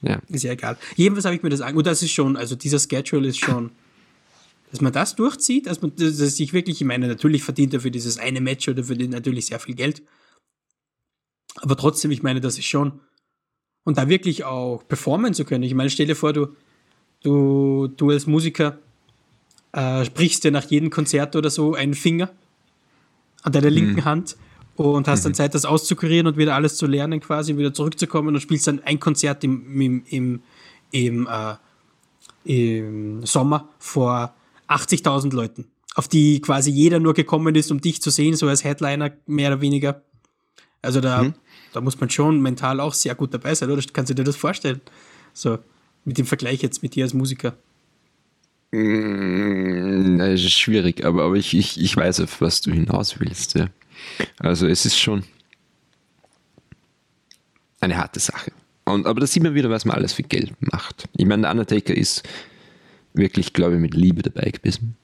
[0.02, 0.22] Ja.
[0.30, 0.78] Ist ja egal.
[0.96, 1.88] Jedenfalls habe ich mir das angeguckt.
[1.88, 3.72] Und das ist schon, also dieser Schedule ist schon,
[4.72, 7.92] dass man das durchzieht, dass man dass sich wirklich, ich meine, natürlich verdient er für
[7.92, 10.02] dieses eine Match oder für den natürlich sehr viel Geld.
[11.58, 13.00] Aber trotzdem, ich meine, das ist schon.
[13.84, 15.64] Und da wirklich auch performen zu können.
[15.64, 16.56] Ich meine, stell dir vor, du,
[17.24, 18.80] du, du als Musiker
[19.74, 22.32] äh, sprichst dir nach jedem Konzert oder so einen Finger
[23.44, 24.06] an deiner linken mhm.
[24.06, 24.38] Hand
[24.76, 25.36] und hast dann mhm.
[25.36, 29.00] Zeit, das auszukurieren und wieder alles zu lernen, quasi wieder zurückzukommen und spielst dann ein
[29.00, 30.42] Konzert im, im, im,
[30.92, 31.56] im, äh,
[32.44, 34.34] im Sommer vor
[34.68, 38.64] 80.000 Leuten, auf die quasi jeder nur gekommen ist, um dich zu sehen, so als
[38.64, 40.02] Headliner mehr oder weniger.
[40.82, 41.34] Also da, mhm.
[41.74, 43.84] da muss man schon mental auch sehr gut dabei sein, oder?
[43.94, 44.82] Kannst du dir das vorstellen?
[45.34, 45.60] So,
[46.06, 47.56] mit dem Vergleich jetzt mit dir als Musiker.
[48.72, 53.56] Mm, das ist schwierig, aber, aber ich, ich, ich weiß, auf was du hinaus willst.
[53.56, 53.68] Ja.
[54.40, 55.24] Also es ist schon
[57.80, 58.52] eine harte Sache.
[58.86, 61.08] Und, aber da sieht man wieder, was man alles für Geld macht.
[61.18, 62.24] Ich meine, der Undertaker ist
[63.14, 64.96] wirklich, glaube ich, mit Liebe dabei gewesen.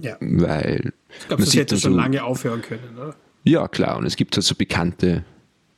[0.00, 0.16] Ja.
[0.20, 0.92] Weil.
[1.20, 3.16] Ich glaube, das hätte schon so, lange aufhören können, oder?
[3.44, 3.96] Ja, klar.
[3.96, 5.24] Und es gibt halt so bekannte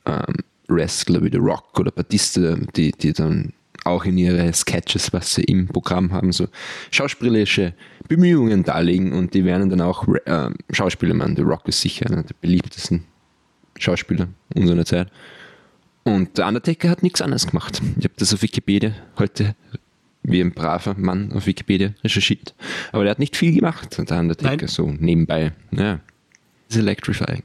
[0.05, 0.35] ähm,
[0.67, 3.53] Wrestler wie The Rock oder Batista, die, die dann
[3.85, 6.47] auch in ihre Sketches, was sie im Programm haben, so
[6.91, 7.73] schauspielerische
[8.07, 11.35] Bemühungen darlegen und die werden dann auch äh, Schauspieler machen.
[11.35, 13.05] The Rock ist sicher einer der beliebtesten
[13.77, 15.11] Schauspieler unserer Zeit.
[16.03, 17.81] Und der Undertaker hat nichts anderes gemacht.
[17.97, 19.55] Ich habe das auf Wikipedia heute
[20.23, 22.53] wie ein braver Mann auf Wikipedia recherchiert.
[22.91, 24.67] Aber der hat nicht viel gemacht, der Undertaker, Nein.
[24.67, 25.53] so nebenbei.
[25.71, 25.99] Ja,
[26.69, 27.43] ist electrifying.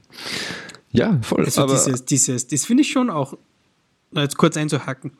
[0.91, 1.45] Ja, voll.
[1.45, 3.37] Also aber dieses, dieses, das finde ich schon auch,
[4.13, 5.11] jetzt kurz einzuhacken,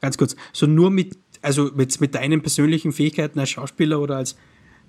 [0.00, 4.36] ganz kurz, so nur mit, also mit, mit deinen persönlichen Fähigkeiten als Schauspieler oder als,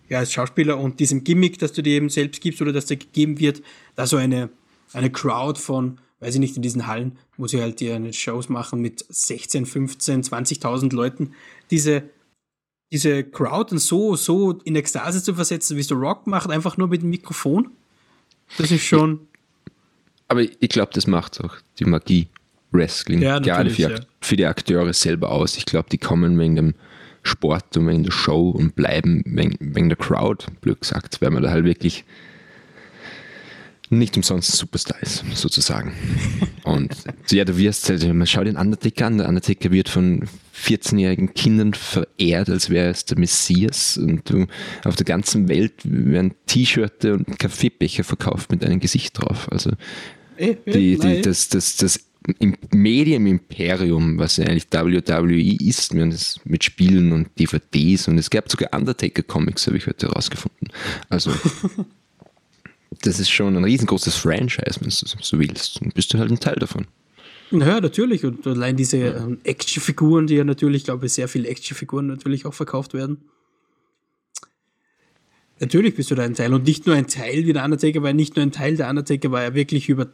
[0.09, 2.97] ja, als Schauspieler und diesem Gimmick, das du dir eben selbst gibst oder das dir
[2.97, 3.61] gegeben wird,
[3.95, 4.49] da so eine,
[4.93, 8.81] eine Crowd von, weiß ich nicht, in diesen Hallen, wo sie halt ihre Shows machen
[8.81, 11.33] mit 16, 15, 20.000 Leuten,
[11.71, 12.03] diese,
[12.91, 16.77] diese Crowd dann so, so in Ekstase zu versetzen, wie es der Rock macht, einfach
[16.77, 17.71] nur mit dem Mikrofon,
[18.57, 19.27] das ist schon.
[20.27, 22.27] Aber ich glaube, das macht auch die Magie
[22.71, 23.99] Wrestling, ja, gerade für, ja.
[24.21, 25.58] Für, die Akteure selber aus.
[25.58, 26.73] Ich glaube, die kommen wegen dem
[27.23, 31.43] Sport und wegen der Show und bleiben wegen, wegen der Crowd, blöd gesagt, weil man
[31.43, 32.06] da halt wirklich
[33.89, 35.93] nicht umsonst Superstar ist, sozusagen.
[36.63, 36.93] Und
[37.32, 40.27] ja, du wirst, also man schaut den Undertaker an, der Undertaker wird von
[40.62, 43.97] 14-jährigen Kindern verehrt, als wäre es der Messias.
[43.97, 44.47] Und du,
[44.84, 49.47] auf der ganzen Welt werden T-Shirts und Kaffeebecher verkauft mit einem Gesicht drauf.
[49.51, 49.71] Also
[50.38, 51.99] die, die, das, das, das
[52.71, 59.67] Medienimperium, was ja eigentlich WWE ist, mit Spielen und DVDs und es gab sogar Undertaker-Comics,
[59.67, 60.69] habe ich heute herausgefunden.
[61.09, 61.31] Also,
[63.01, 65.81] das ist schon ein riesengroßes Franchise, wenn du so willst.
[65.81, 66.87] Und bist du halt ein Teil davon.
[67.51, 68.25] Ja, natürlich.
[68.25, 72.53] Und allein diese ähm, Actionfiguren, die ja natürlich, glaube ich, sehr viele Actionfiguren natürlich auch
[72.53, 73.19] verkauft werden.
[75.59, 76.53] Natürlich bist du da ein Teil.
[76.53, 79.31] Und nicht nur ein Teil wie der Undertaker, weil nicht nur ein Teil der Undertaker
[79.31, 80.07] war ja wirklich über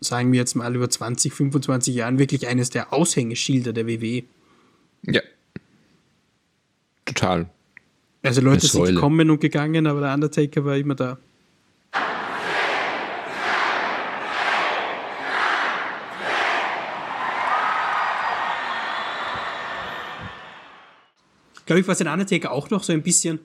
[0.00, 4.24] sagen wir jetzt mal über 20, 25 Jahren wirklich eines der Aushängeschilder der WWE.
[5.02, 5.20] Ja.
[7.04, 7.48] Total.
[8.22, 11.18] Also Leute sind gekommen und gegangen, aber der Undertaker war immer da.
[21.64, 23.40] Glaube ich, was den Undertaker auch noch so ein bisschen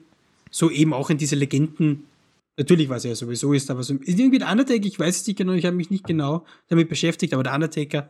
[0.50, 2.04] so eben auch in diese Legenden
[2.56, 5.36] Natürlich, was er ja sowieso ist, aber so, irgendwie der Undertaker, ich weiß es nicht
[5.36, 8.08] genau, ich habe mich nicht genau damit beschäftigt, aber der Undertaker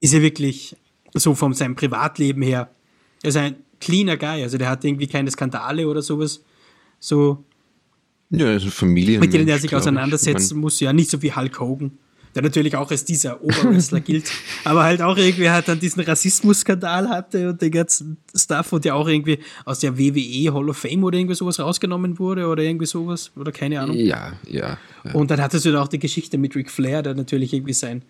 [0.00, 0.76] ist ja wirklich
[1.12, 2.70] so von seinem Privatleben her,
[3.22, 6.42] er ist ein cleaner Guy, also der hat irgendwie keine Skandale oder sowas,
[6.98, 7.44] so.
[8.30, 9.18] Ja, also Familie.
[9.18, 11.98] Mit denen er sich auseinandersetzen muss, ja, nicht so wie Hulk Hogan
[12.34, 14.30] der natürlich auch als dieser Oberwrestler gilt,
[14.64, 18.94] aber halt auch irgendwie halt dann diesen Rassismus-Skandal hatte und den ganzen Stuff und der
[18.94, 22.86] auch irgendwie aus der WWE Hall of Fame oder irgendwie sowas rausgenommen wurde oder irgendwie
[22.86, 23.96] sowas oder keine Ahnung.
[23.96, 24.78] Ja, ja.
[25.04, 25.12] ja.
[25.12, 28.04] Und dann hattest du dann auch die Geschichte mit Ric Flair, der natürlich irgendwie sein,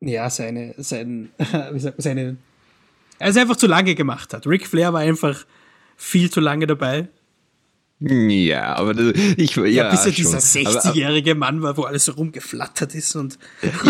[0.00, 1.30] ja, seine, sein,
[1.72, 2.36] wie sagt man, seine,
[3.18, 4.46] er es einfach zu lange gemacht hat.
[4.46, 5.44] Ric Flair war einfach
[5.96, 7.08] viel zu lange dabei
[8.00, 12.12] ja, aber das, ich ja, ja bis er dieser 60-jährige Mann war, wo alles so
[12.12, 13.38] rumgeflattert ist und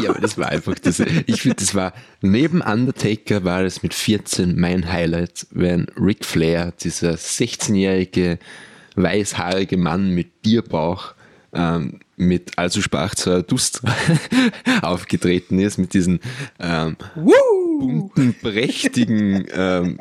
[0.01, 1.01] ja, aber das war einfach das.
[1.27, 1.92] Ich finde, das war
[2.23, 8.38] neben Undertaker war es mit 14 mein Highlight, wenn Ric Flair, dieser 16-jährige
[8.97, 11.14] weißhaarige Mann mit Bierbauch,
[11.53, 13.94] ähm, mit also sprach Zarathustra
[14.83, 16.21] aufgetreten ist mit diesen
[16.59, 16.97] ähm,
[17.79, 19.99] bunten, prächtigen ähm,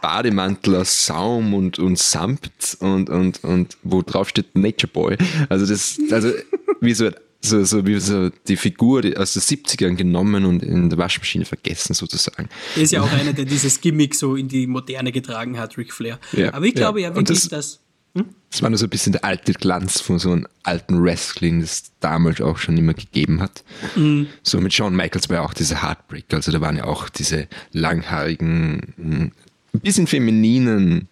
[0.00, 5.16] Bademantel aus Saum und, und Samt und, und, und wo drauf steht Nature Boy.
[5.48, 6.32] Also das, also
[6.80, 10.98] wie so, so, so wie so die Figur aus den 70ern genommen und in der
[10.98, 12.48] Waschmaschine vergessen sozusagen.
[12.76, 15.92] Er ist ja auch einer, der dieses Gimmick so in die Moderne getragen hat, Ric
[15.92, 16.18] Flair.
[16.32, 17.81] Ja, Aber ich glaube ja, ja wirklich, dass
[18.14, 18.26] hm?
[18.50, 21.70] Das war nur so ein bisschen der alte Glanz von so einem alten Wrestling, das
[21.70, 23.64] es damals auch schon immer gegeben hat.
[23.96, 24.26] Mhm.
[24.42, 27.48] So mit Shawn Michaels war ja auch diese Heartbreak, also da waren ja auch diese
[27.72, 29.32] langhaarigen, hm,
[29.74, 31.08] ein bisschen femininen,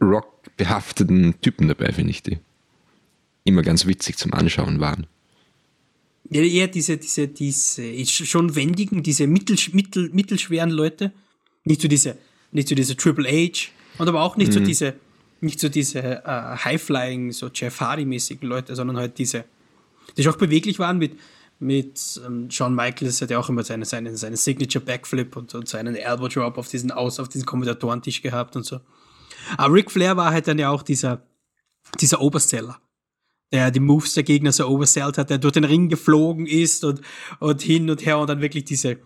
[0.00, 2.38] rockbehafteten Typen dabei, finde ich, die
[3.44, 5.06] immer ganz witzig zum Anschauen waren.
[6.30, 11.12] Ja, eher diese, diese, diese schon wendigen, diese mittel, mittel, mittelschweren Leute.
[11.64, 12.16] Nicht so diese,
[12.50, 13.68] nicht so diese Triple H
[13.98, 14.54] und aber auch nicht mhm.
[14.54, 14.94] so diese
[15.40, 19.44] nicht so diese äh, High-Flying, so Jeff Hardy-mäßigen Leute, sondern halt diese,
[20.16, 21.18] die auch beweglich waren mit,
[21.58, 25.68] mit ähm, Shawn Michaels hat ja auch immer seine, seine, seine Signature Backflip und, und
[25.68, 28.80] seinen Elbow Drop auf diesen Aus, auf diesen Kommentatorentisch gehabt und so.
[29.56, 31.22] Aber Ric Flair war halt dann ja auch dieser,
[32.00, 32.78] dieser Oberseller,
[33.52, 37.00] der die Moves der Gegner so oversellt hat, der durch den Ring geflogen ist und,
[37.38, 38.98] und hin und her und dann wirklich diese,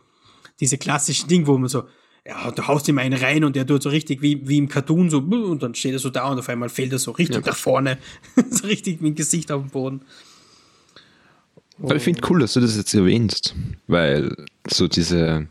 [0.59, 1.85] diese klassischen Dinge, wo man so,
[2.26, 5.11] ja, du haust ihm einen rein und der tut so richtig wie, wie im Cartoon
[5.11, 7.50] so, und dann steht er so da und auf einmal fällt er so richtig ja.
[7.50, 7.98] nach vorne.
[8.50, 10.02] so richtig mit dem Gesicht auf dem Boden.
[11.83, 13.54] Aber ich finde cool, dass du das jetzt erwähnst,
[13.87, 14.37] weil
[14.68, 15.46] so diese,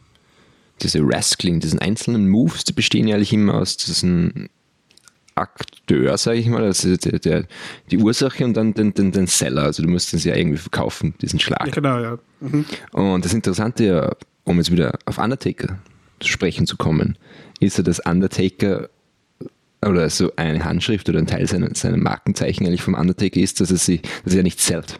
[0.81, 4.49] diese Wrestling, diesen einzelnen Moves, die bestehen ja eigentlich immer aus diesen
[5.33, 7.45] Akteur, sage ich mal, also der, der,
[7.89, 9.63] die Ursache und dann den, den, den Seller.
[9.63, 11.65] Also du musst es ja irgendwie verkaufen, diesen Schlag.
[11.65, 12.19] Ja, genau, ja.
[12.41, 12.65] Mhm.
[12.91, 15.79] Und das Interessante ja, um jetzt wieder auf Undertaker
[16.23, 17.17] sprechen zu kommen,
[17.59, 18.89] ist ja, dass Undertaker
[19.85, 23.71] oder so eine Handschrift oder ein Teil seiner, seiner Markenzeichen eigentlich vom Undertaker ist, dass
[23.71, 24.99] er, sie, dass er nicht zählt.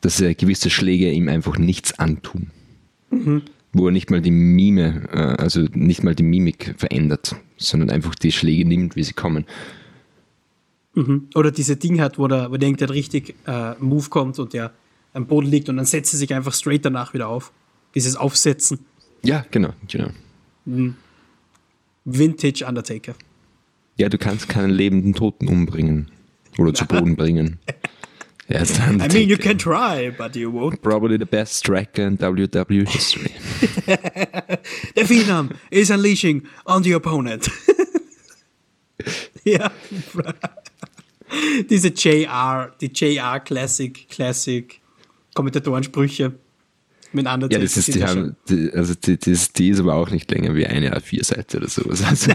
[0.00, 2.50] Dass er gewisse Schläge ihm einfach nichts antun.
[3.10, 3.42] Mhm.
[3.72, 8.14] Wo er nicht mal die Mime, äh, also nicht mal die Mimik verändert, sondern einfach
[8.14, 9.44] die Schläge nimmt, wie sie kommen.
[10.94, 11.28] Mhm.
[11.34, 14.72] Oder diese Ding hat, wo der, wo der irgendein richtig äh, Move kommt und der
[15.12, 17.52] am Boden liegt und dann setzt er sich einfach straight danach wieder auf.
[17.94, 18.80] Dieses Aufsetzen.
[19.22, 20.08] Ja, genau, genau.
[22.04, 23.14] Vintage Undertaker.
[23.96, 26.10] Ja, du kannst keinen lebenden Toten umbringen
[26.58, 27.58] oder zu Boden bringen.
[28.48, 30.80] Ja, I mean, you can try, but you won't.
[30.80, 33.32] Probably the best striker in WWE history.
[34.94, 37.48] the Phenom is unleashing on the opponent.
[39.44, 39.72] ja.
[41.68, 44.80] Diese JR, die JR Classic, Classic
[45.34, 46.38] Kommentatorensprüche
[47.16, 50.10] mit anderen Ja, das ist, die haben, die, also die, die, die, ist aber auch
[50.10, 52.02] nicht länger wie eine A4-Seite oder sowas.
[52.06, 52.32] Also,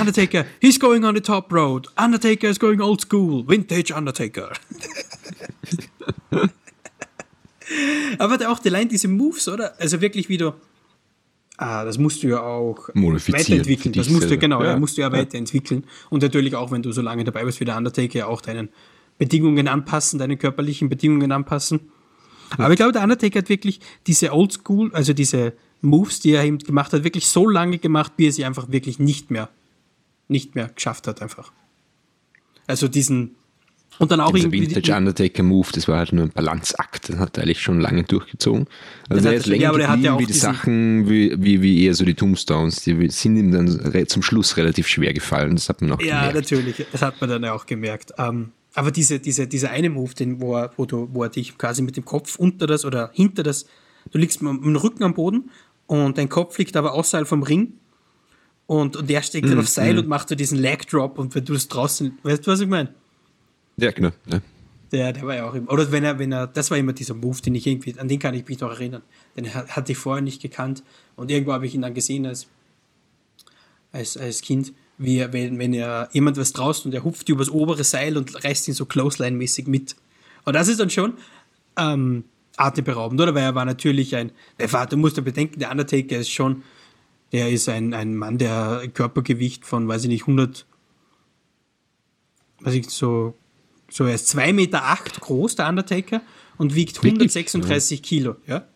[0.00, 1.88] Undertaker, he's going on the top road.
[1.96, 3.46] Undertaker is going old school.
[3.48, 4.52] Vintage Undertaker.
[8.18, 9.74] aber auch die Line, diese Moves, oder?
[9.80, 10.54] Also wirklich wieder.
[11.58, 13.94] Ah, das musst du ja auch weiterentwickeln.
[13.94, 14.78] Das musst du, genau, ja.
[14.78, 15.84] musst du ja, ja weiterentwickeln.
[16.10, 18.68] Und natürlich auch, wenn du so lange dabei bist wie der Undertaker, ja auch deinen
[19.18, 21.80] Bedingungen anpassen, deine körperlichen Bedingungen anpassen.
[22.58, 26.58] Aber ich glaube, der Undertaker hat wirklich diese Oldschool, also diese Moves, die er eben
[26.58, 29.48] gemacht hat, wirklich so lange gemacht, bis er sie einfach wirklich nicht mehr,
[30.28, 31.52] nicht mehr geschafft hat, einfach.
[32.66, 33.36] Also diesen,
[33.98, 34.74] und dann auch Dieser irgendwie.
[34.74, 38.04] Vintage Undertaker Move, das war halt nur ein Balanceakt, das hat er eigentlich schon lange
[38.04, 38.66] durchgezogen.
[39.08, 41.62] Also der ist länger ja, aber der hat ja auch wie die Sachen, wie, wie,
[41.62, 45.68] wie eher so die Tombstones, die sind ihm dann zum Schluss relativ schwer gefallen, das
[45.68, 46.50] hat man auch ja, gemerkt.
[46.50, 48.12] Ja, natürlich, das hat man dann auch gemerkt.
[48.18, 51.56] Ähm, aber diese, diese, dieser eine Move, den, wo, er, wo, du, wo er dich
[51.56, 53.64] quasi mit dem Kopf unter das oder hinter das,
[54.10, 55.50] du liegst mit dem Rücken am Boden
[55.86, 57.72] und dein Kopf liegt aber außerhalb vom Ring
[58.66, 59.98] und, und der steckt mm, dann auf Seil mm.
[60.00, 62.68] und macht so diesen Leg Drop und wenn du es draußen, weißt du, was ich
[62.68, 62.92] meine?
[63.78, 64.10] Ja, genau.
[64.26, 64.42] Ja.
[64.92, 67.14] Der, der war ja auch immer, oder wenn er, wenn er, das war immer dieser
[67.14, 69.02] Move, den ich irgendwie, an den kann ich mich noch erinnern.
[69.38, 70.82] Den hatte ich vorher nicht gekannt
[71.16, 72.46] und irgendwo habe ich ihn dann gesehen als,
[73.90, 77.84] als, als Kind wie wenn, wenn er jemand was draußen und er hupft übers obere
[77.84, 79.96] Seil und reißt ihn so Clothesline-mäßig mit.
[80.44, 81.14] Und das ist dann schon
[81.76, 82.24] ähm,
[82.56, 83.34] atemberaubend, oder?
[83.34, 86.62] Weil er war natürlich ein, der Vater musste bedenken, der Undertaker ist schon,
[87.32, 90.64] der ist ein, ein Mann, der Körpergewicht von, weiß ich nicht, 100,
[92.60, 93.34] weiß ich, so,
[93.90, 96.22] so er ist 2,8 Meter acht groß, der Undertaker,
[96.56, 98.66] und wiegt 136 Kilo, ja?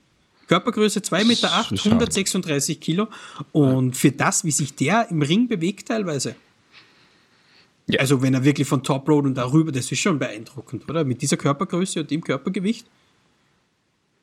[0.51, 3.07] Körpergröße 2,8 Meter, 8, 136 Kilo.
[3.53, 6.35] Und für das, wie sich der im Ring bewegt teilweise.
[7.87, 8.01] Ja.
[8.01, 11.05] Also wenn er wirklich von Top Road und darüber, das ist schon beeindruckend, oder?
[11.05, 12.85] Mit dieser Körpergröße und dem Körpergewicht.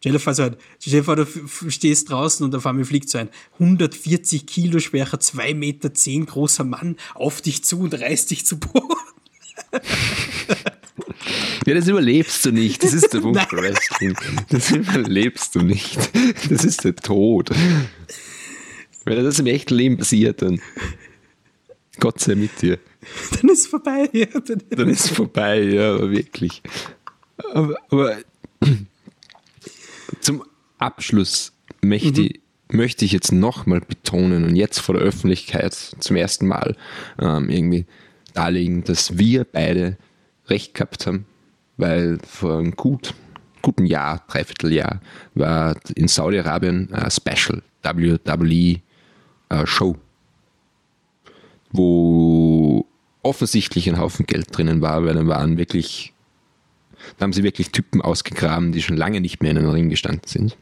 [0.01, 1.25] Stell dir vor, du
[1.69, 6.65] stehst draußen und auf einmal fliegt so ein 140 Kilo schwerer, 2,10 Meter zehn großer
[6.65, 8.95] Mann auf dich zu und reißt dich zu Boden.
[11.67, 12.81] Ja, das überlebst du nicht.
[12.81, 14.15] Das ist der Punkt Wrestling.
[14.47, 15.97] Das überlebst du nicht.
[16.49, 17.49] Das ist der Tod.
[19.03, 20.61] Wenn das im echten Leben passiert, dann
[21.99, 22.79] Gott sei mit dir.
[23.33, 24.09] Dann ist es vorbei.
[24.13, 24.27] Ja.
[24.69, 26.61] Dann ist es vorbei, ja, aber wirklich.
[27.53, 28.15] Aber, aber
[30.21, 30.45] zum
[30.77, 31.51] Abschluss
[31.81, 32.31] möchte, mhm.
[32.69, 36.77] möchte ich jetzt nochmal betonen und jetzt vor der Öffentlichkeit zum ersten Mal
[37.19, 37.85] ähm, irgendwie
[38.33, 39.97] darlegen, dass wir beide
[40.47, 41.25] recht gehabt haben,
[41.77, 43.13] weil vor einem gut,
[43.61, 45.01] guten Jahr, Dreivierteljahr,
[45.35, 48.81] war in Saudi-Arabien ein Special WWE
[49.49, 49.95] äh, Show,
[51.71, 52.85] wo
[53.23, 56.13] offensichtlich ein Haufen Geld drinnen war, weil dann waren wirklich,
[57.17, 60.27] da haben sie wirklich Typen ausgegraben, die schon lange nicht mehr in einem Ring gestanden
[60.27, 60.57] sind.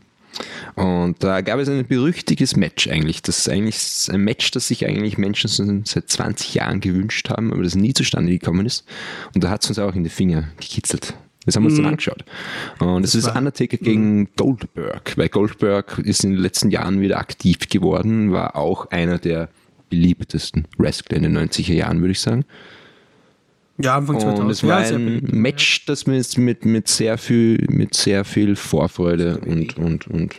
[0.75, 3.21] Und da gab es ein berüchtiges Match eigentlich.
[3.21, 3.77] Das ist eigentlich
[4.11, 8.31] ein Match, das sich eigentlich Menschen seit 20 Jahren gewünscht haben, aber das nie zustande
[8.31, 8.85] gekommen ist.
[9.33, 11.13] Und da hat es uns auch in die Finger gekitzelt.
[11.45, 11.91] Das haben wir uns dann mhm.
[11.91, 12.25] angeschaut.
[12.79, 14.27] Und es ist Undertaker gegen mhm.
[14.35, 19.49] Goldberg, weil Goldberg ist in den letzten Jahren wieder aktiv geworden, war auch einer der
[19.89, 22.45] beliebtesten Wrestler in den 90er Jahren, würde ich sagen.
[23.77, 24.39] Ja, Anfang 2000.
[24.39, 28.55] Und es war ja, ein Match, das mit, mit, mit, sehr viel, mit sehr viel
[28.55, 30.35] Vorfreude und, und, und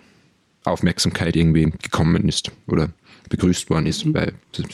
[0.65, 2.89] Aufmerksamkeit irgendwie gekommen ist oder
[3.29, 4.07] begrüßt worden ist.
[4.07, 4.15] Mhm.
[4.15, 4.65] Weil das,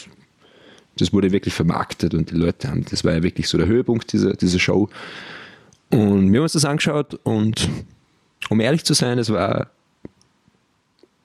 [0.96, 4.12] das, wurde wirklich vermarktet und die Leute haben, das war ja wirklich so der Höhepunkt
[4.12, 4.88] dieser, dieser Show.
[5.90, 7.68] Und wir haben uns das angeschaut und
[8.48, 9.70] um ehrlich zu sein, es war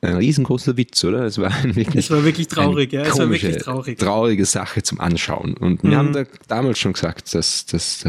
[0.02, 1.24] ein riesengroßer Witz, oder?
[1.24, 3.02] Es war wirklich, es war wirklich traurig, ja.
[3.02, 3.98] Es war wirklich traurig.
[3.98, 5.56] traurige Sache zum Anschauen.
[5.56, 5.96] Und wir mhm.
[5.96, 8.06] haben da damals schon gesagt, dass, dass,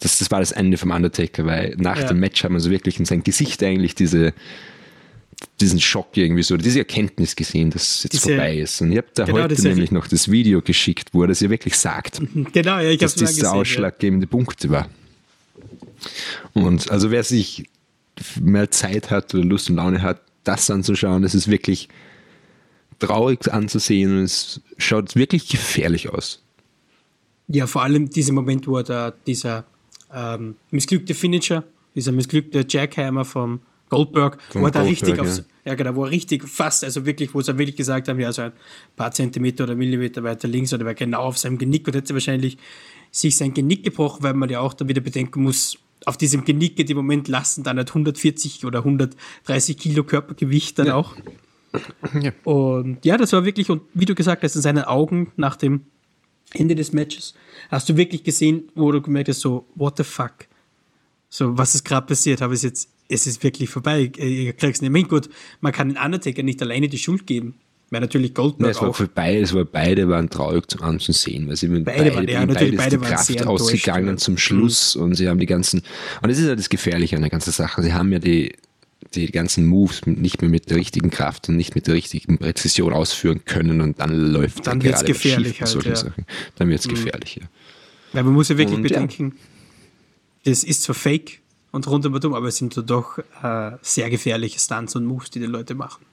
[0.00, 2.08] dass das war das Ende vom Undertaker, weil nach ja.
[2.08, 4.34] dem Match haben wir so wirklich in sein Gesicht eigentlich diese,
[5.60, 8.80] diesen Schock irgendwie so, diese Erkenntnis gesehen, dass es jetzt diese, vorbei ist.
[8.82, 11.48] Und ich habe da genau, heute nämlich noch das Video geschickt, wo er das ja
[11.48, 12.20] wirklich sagt.
[12.20, 14.30] Mhm, genau, ja, ich dass das der ausschlaggebende ja.
[14.30, 14.90] Punkt war.
[16.52, 17.64] Und also wer sich
[18.40, 20.20] mehr Zeit hat oder Lust und Laune hat,
[20.50, 21.22] das anzuschauen.
[21.22, 21.88] Das ist wirklich
[22.98, 26.42] traurig anzusehen und es schaut wirklich gefährlich aus.
[27.48, 29.64] Ja, vor allem dieser Moment, wo da dieser
[30.14, 35.22] ähm, missglückte Finisher, dieser missglückte Jackhammer vom Goldberg, Von wo er da richtig ja.
[35.22, 38.32] aufs, ja genau, wo er richtig fast, also wirklich, wo sie wirklich gesagt haben, ja,
[38.32, 38.52] so ein
[38.96, 42.56] paar Zentimeter oder Millimeter weiter links oder war genau auf seinem Genick und hätte wahrscheinlich
[43.10, 45.76] sich sein Genick gebrochen, weil man ja auch dann wieder bedenken muss,
[46.06, 50.86] auf diesem Genick in dem Moment lassen dann halt 140 oder 130 Kilo Körpergewicht dann
[50.88, 50.94] ja.
[50.94, 51.16] auch.
[52.20, 52.32] Ja.
[52.44, 55.82] Und ja, das war wirklich, und wie du gesagt hast, in seinen Augen nach dem
[56.52, 57.34] Ende des Matches,
[57.70, 60.48] hast du wirklich gesehen, wo du gemerkt hast, so, what the fuck?
[61.28, 62.40] So, was ist gerade passiert?
[62.40, 64.10] Habe es jetzt, es ist wirklich vorbei.
[64.16, 64.94] Ich krieg's nicht.
[64.94, 65.30] Ich gut,
[65.60, 67.54] man kann den Undertaker nicht alleine die Schuld geben.
[67.90, 68.96] Weil natürlich Goldberg Nein, es war auch.
[68.96, 72.46] Für beide, es war beide waren traurig zum anzusehen, weil sie beide, beide, waren, ja,
[72.46, 75.02] natürlich beide die Kraft ausgegangen zum Schluss mhm.
[75.02, 75.80] und sie haben die ganzen,
[76.22, 78.54] und das ist ja das Gefährliche an der ganzen Sache, sie haben ja die,
[79.14, 82.92] die ganzen Moves nicht mehr mit der richtigen Kraft und nicht mit der richtigen Präzision
[82.92, 85.96] ausführen können und dann läuft dann wird es gefährlich halt, ja.
[85.96, 86.26] Sachen.
[86.54, 86.90] Dann wird es mhm.
[86.94, 87.48] gefährlich, ja.
[88.12, 89.34] Weil man muss ja wirklich und, bedenken,
[90.44, 90.52] ja.
[90.52, 91.40] das ist zwar fake
[91.72, 95.40] und rundum und um, aber es sind doch äh, sehr gefährliche Stunts und Moves, die
[95.40, 96.04] die Leute machen.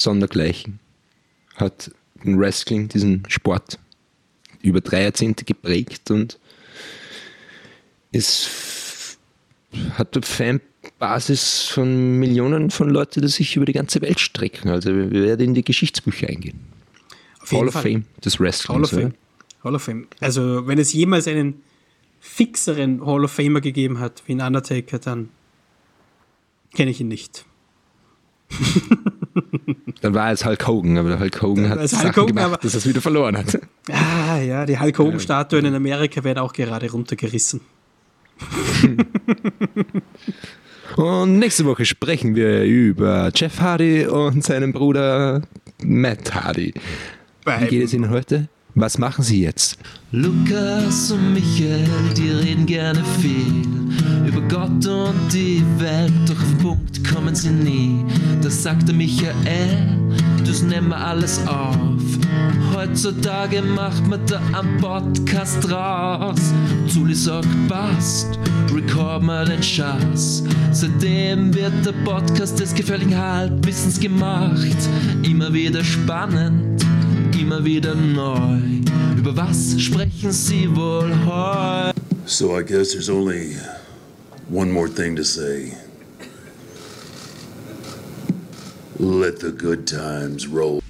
[0.00, 0.78] Sondergleichen.
[1.56, 1.90] Hat
[2.24, 3.78] ein Wrestling, diesen Sport,
[4.62, 6.38] über drei Jahrzehnte geprägt und
[8.12, 9.18] es
[9.92, 14.70] hat eine Fanbasis von Millionen von Leuten, die sich über die ganze Welt strecken.
[14.70, 16.60] Also wir werden in die Geschichtsbücher eingehen.
[17.40, 17.82] Auf Hall of Fall.
[17.82, 18.68] Fame des Wrestlings.
[18.68, 19.14] Hall of Fame.
[19.62, 20.06] Hall of Fame.
[20.20, 21.62] Also wenn es jemals einen
[22.20, 25.28] fixeren Hall of Famer gegeben hat wie ein Undertaker, dann
[26.74, 27.44] kenne ich ihn nicht.
[30.00, 32.74] Dann war es Hulk Hogan, aber der Hulk Hogan hat Hulk Sachen Hogan, gemacht, dass
[32.74, 33.60] er es wieder verloren hat.
[33.90, 37.62] Ah ja, die Hulk Hogan-Statuen in Amerika werden auch gerade runtergerissen.
[40.96, 45.42] und nächste Woche sprechen wir über Jeff Hardy und seinen Bruder
[45.82, 46.74] Matt Hardy.
[47.44, 48.48] Wie geht es Ihnen heute?
[48.80, 49.76] Was machen Sie jetzt?
[50.12, 51.84] Lukas und Michael,
[52.16, 53.64] die reden gerne viel
[54.24, 58.04] über Gott und die Welt, doch auf Punkt kommen sie nie.
[58.40, 59.34] Das sagte Michael,
[60.46, 62.00] das nehmen wir alles auf.
[62.72, 66.54] Heutzutage macht man da am Podcast raus.
[66.86, 68.38] Zuli sagt, passt,
[68.72, 70.44] record mal den Schatz.
[70.70, 74.76] Seitdem wird der Podcast des gefährlichen Halbwissens gemacht.
[75.24, 76.78] Immer wieder spannend
[77.48, 78.58] immer wieder neu.
[79.16, 81.10] Über was sprechen Sie wohl?
[82.26, 83.56] So I guess there's only
[84.50, 85.72] one more thing to say.
[88.98, 90.82] Let the good times roll.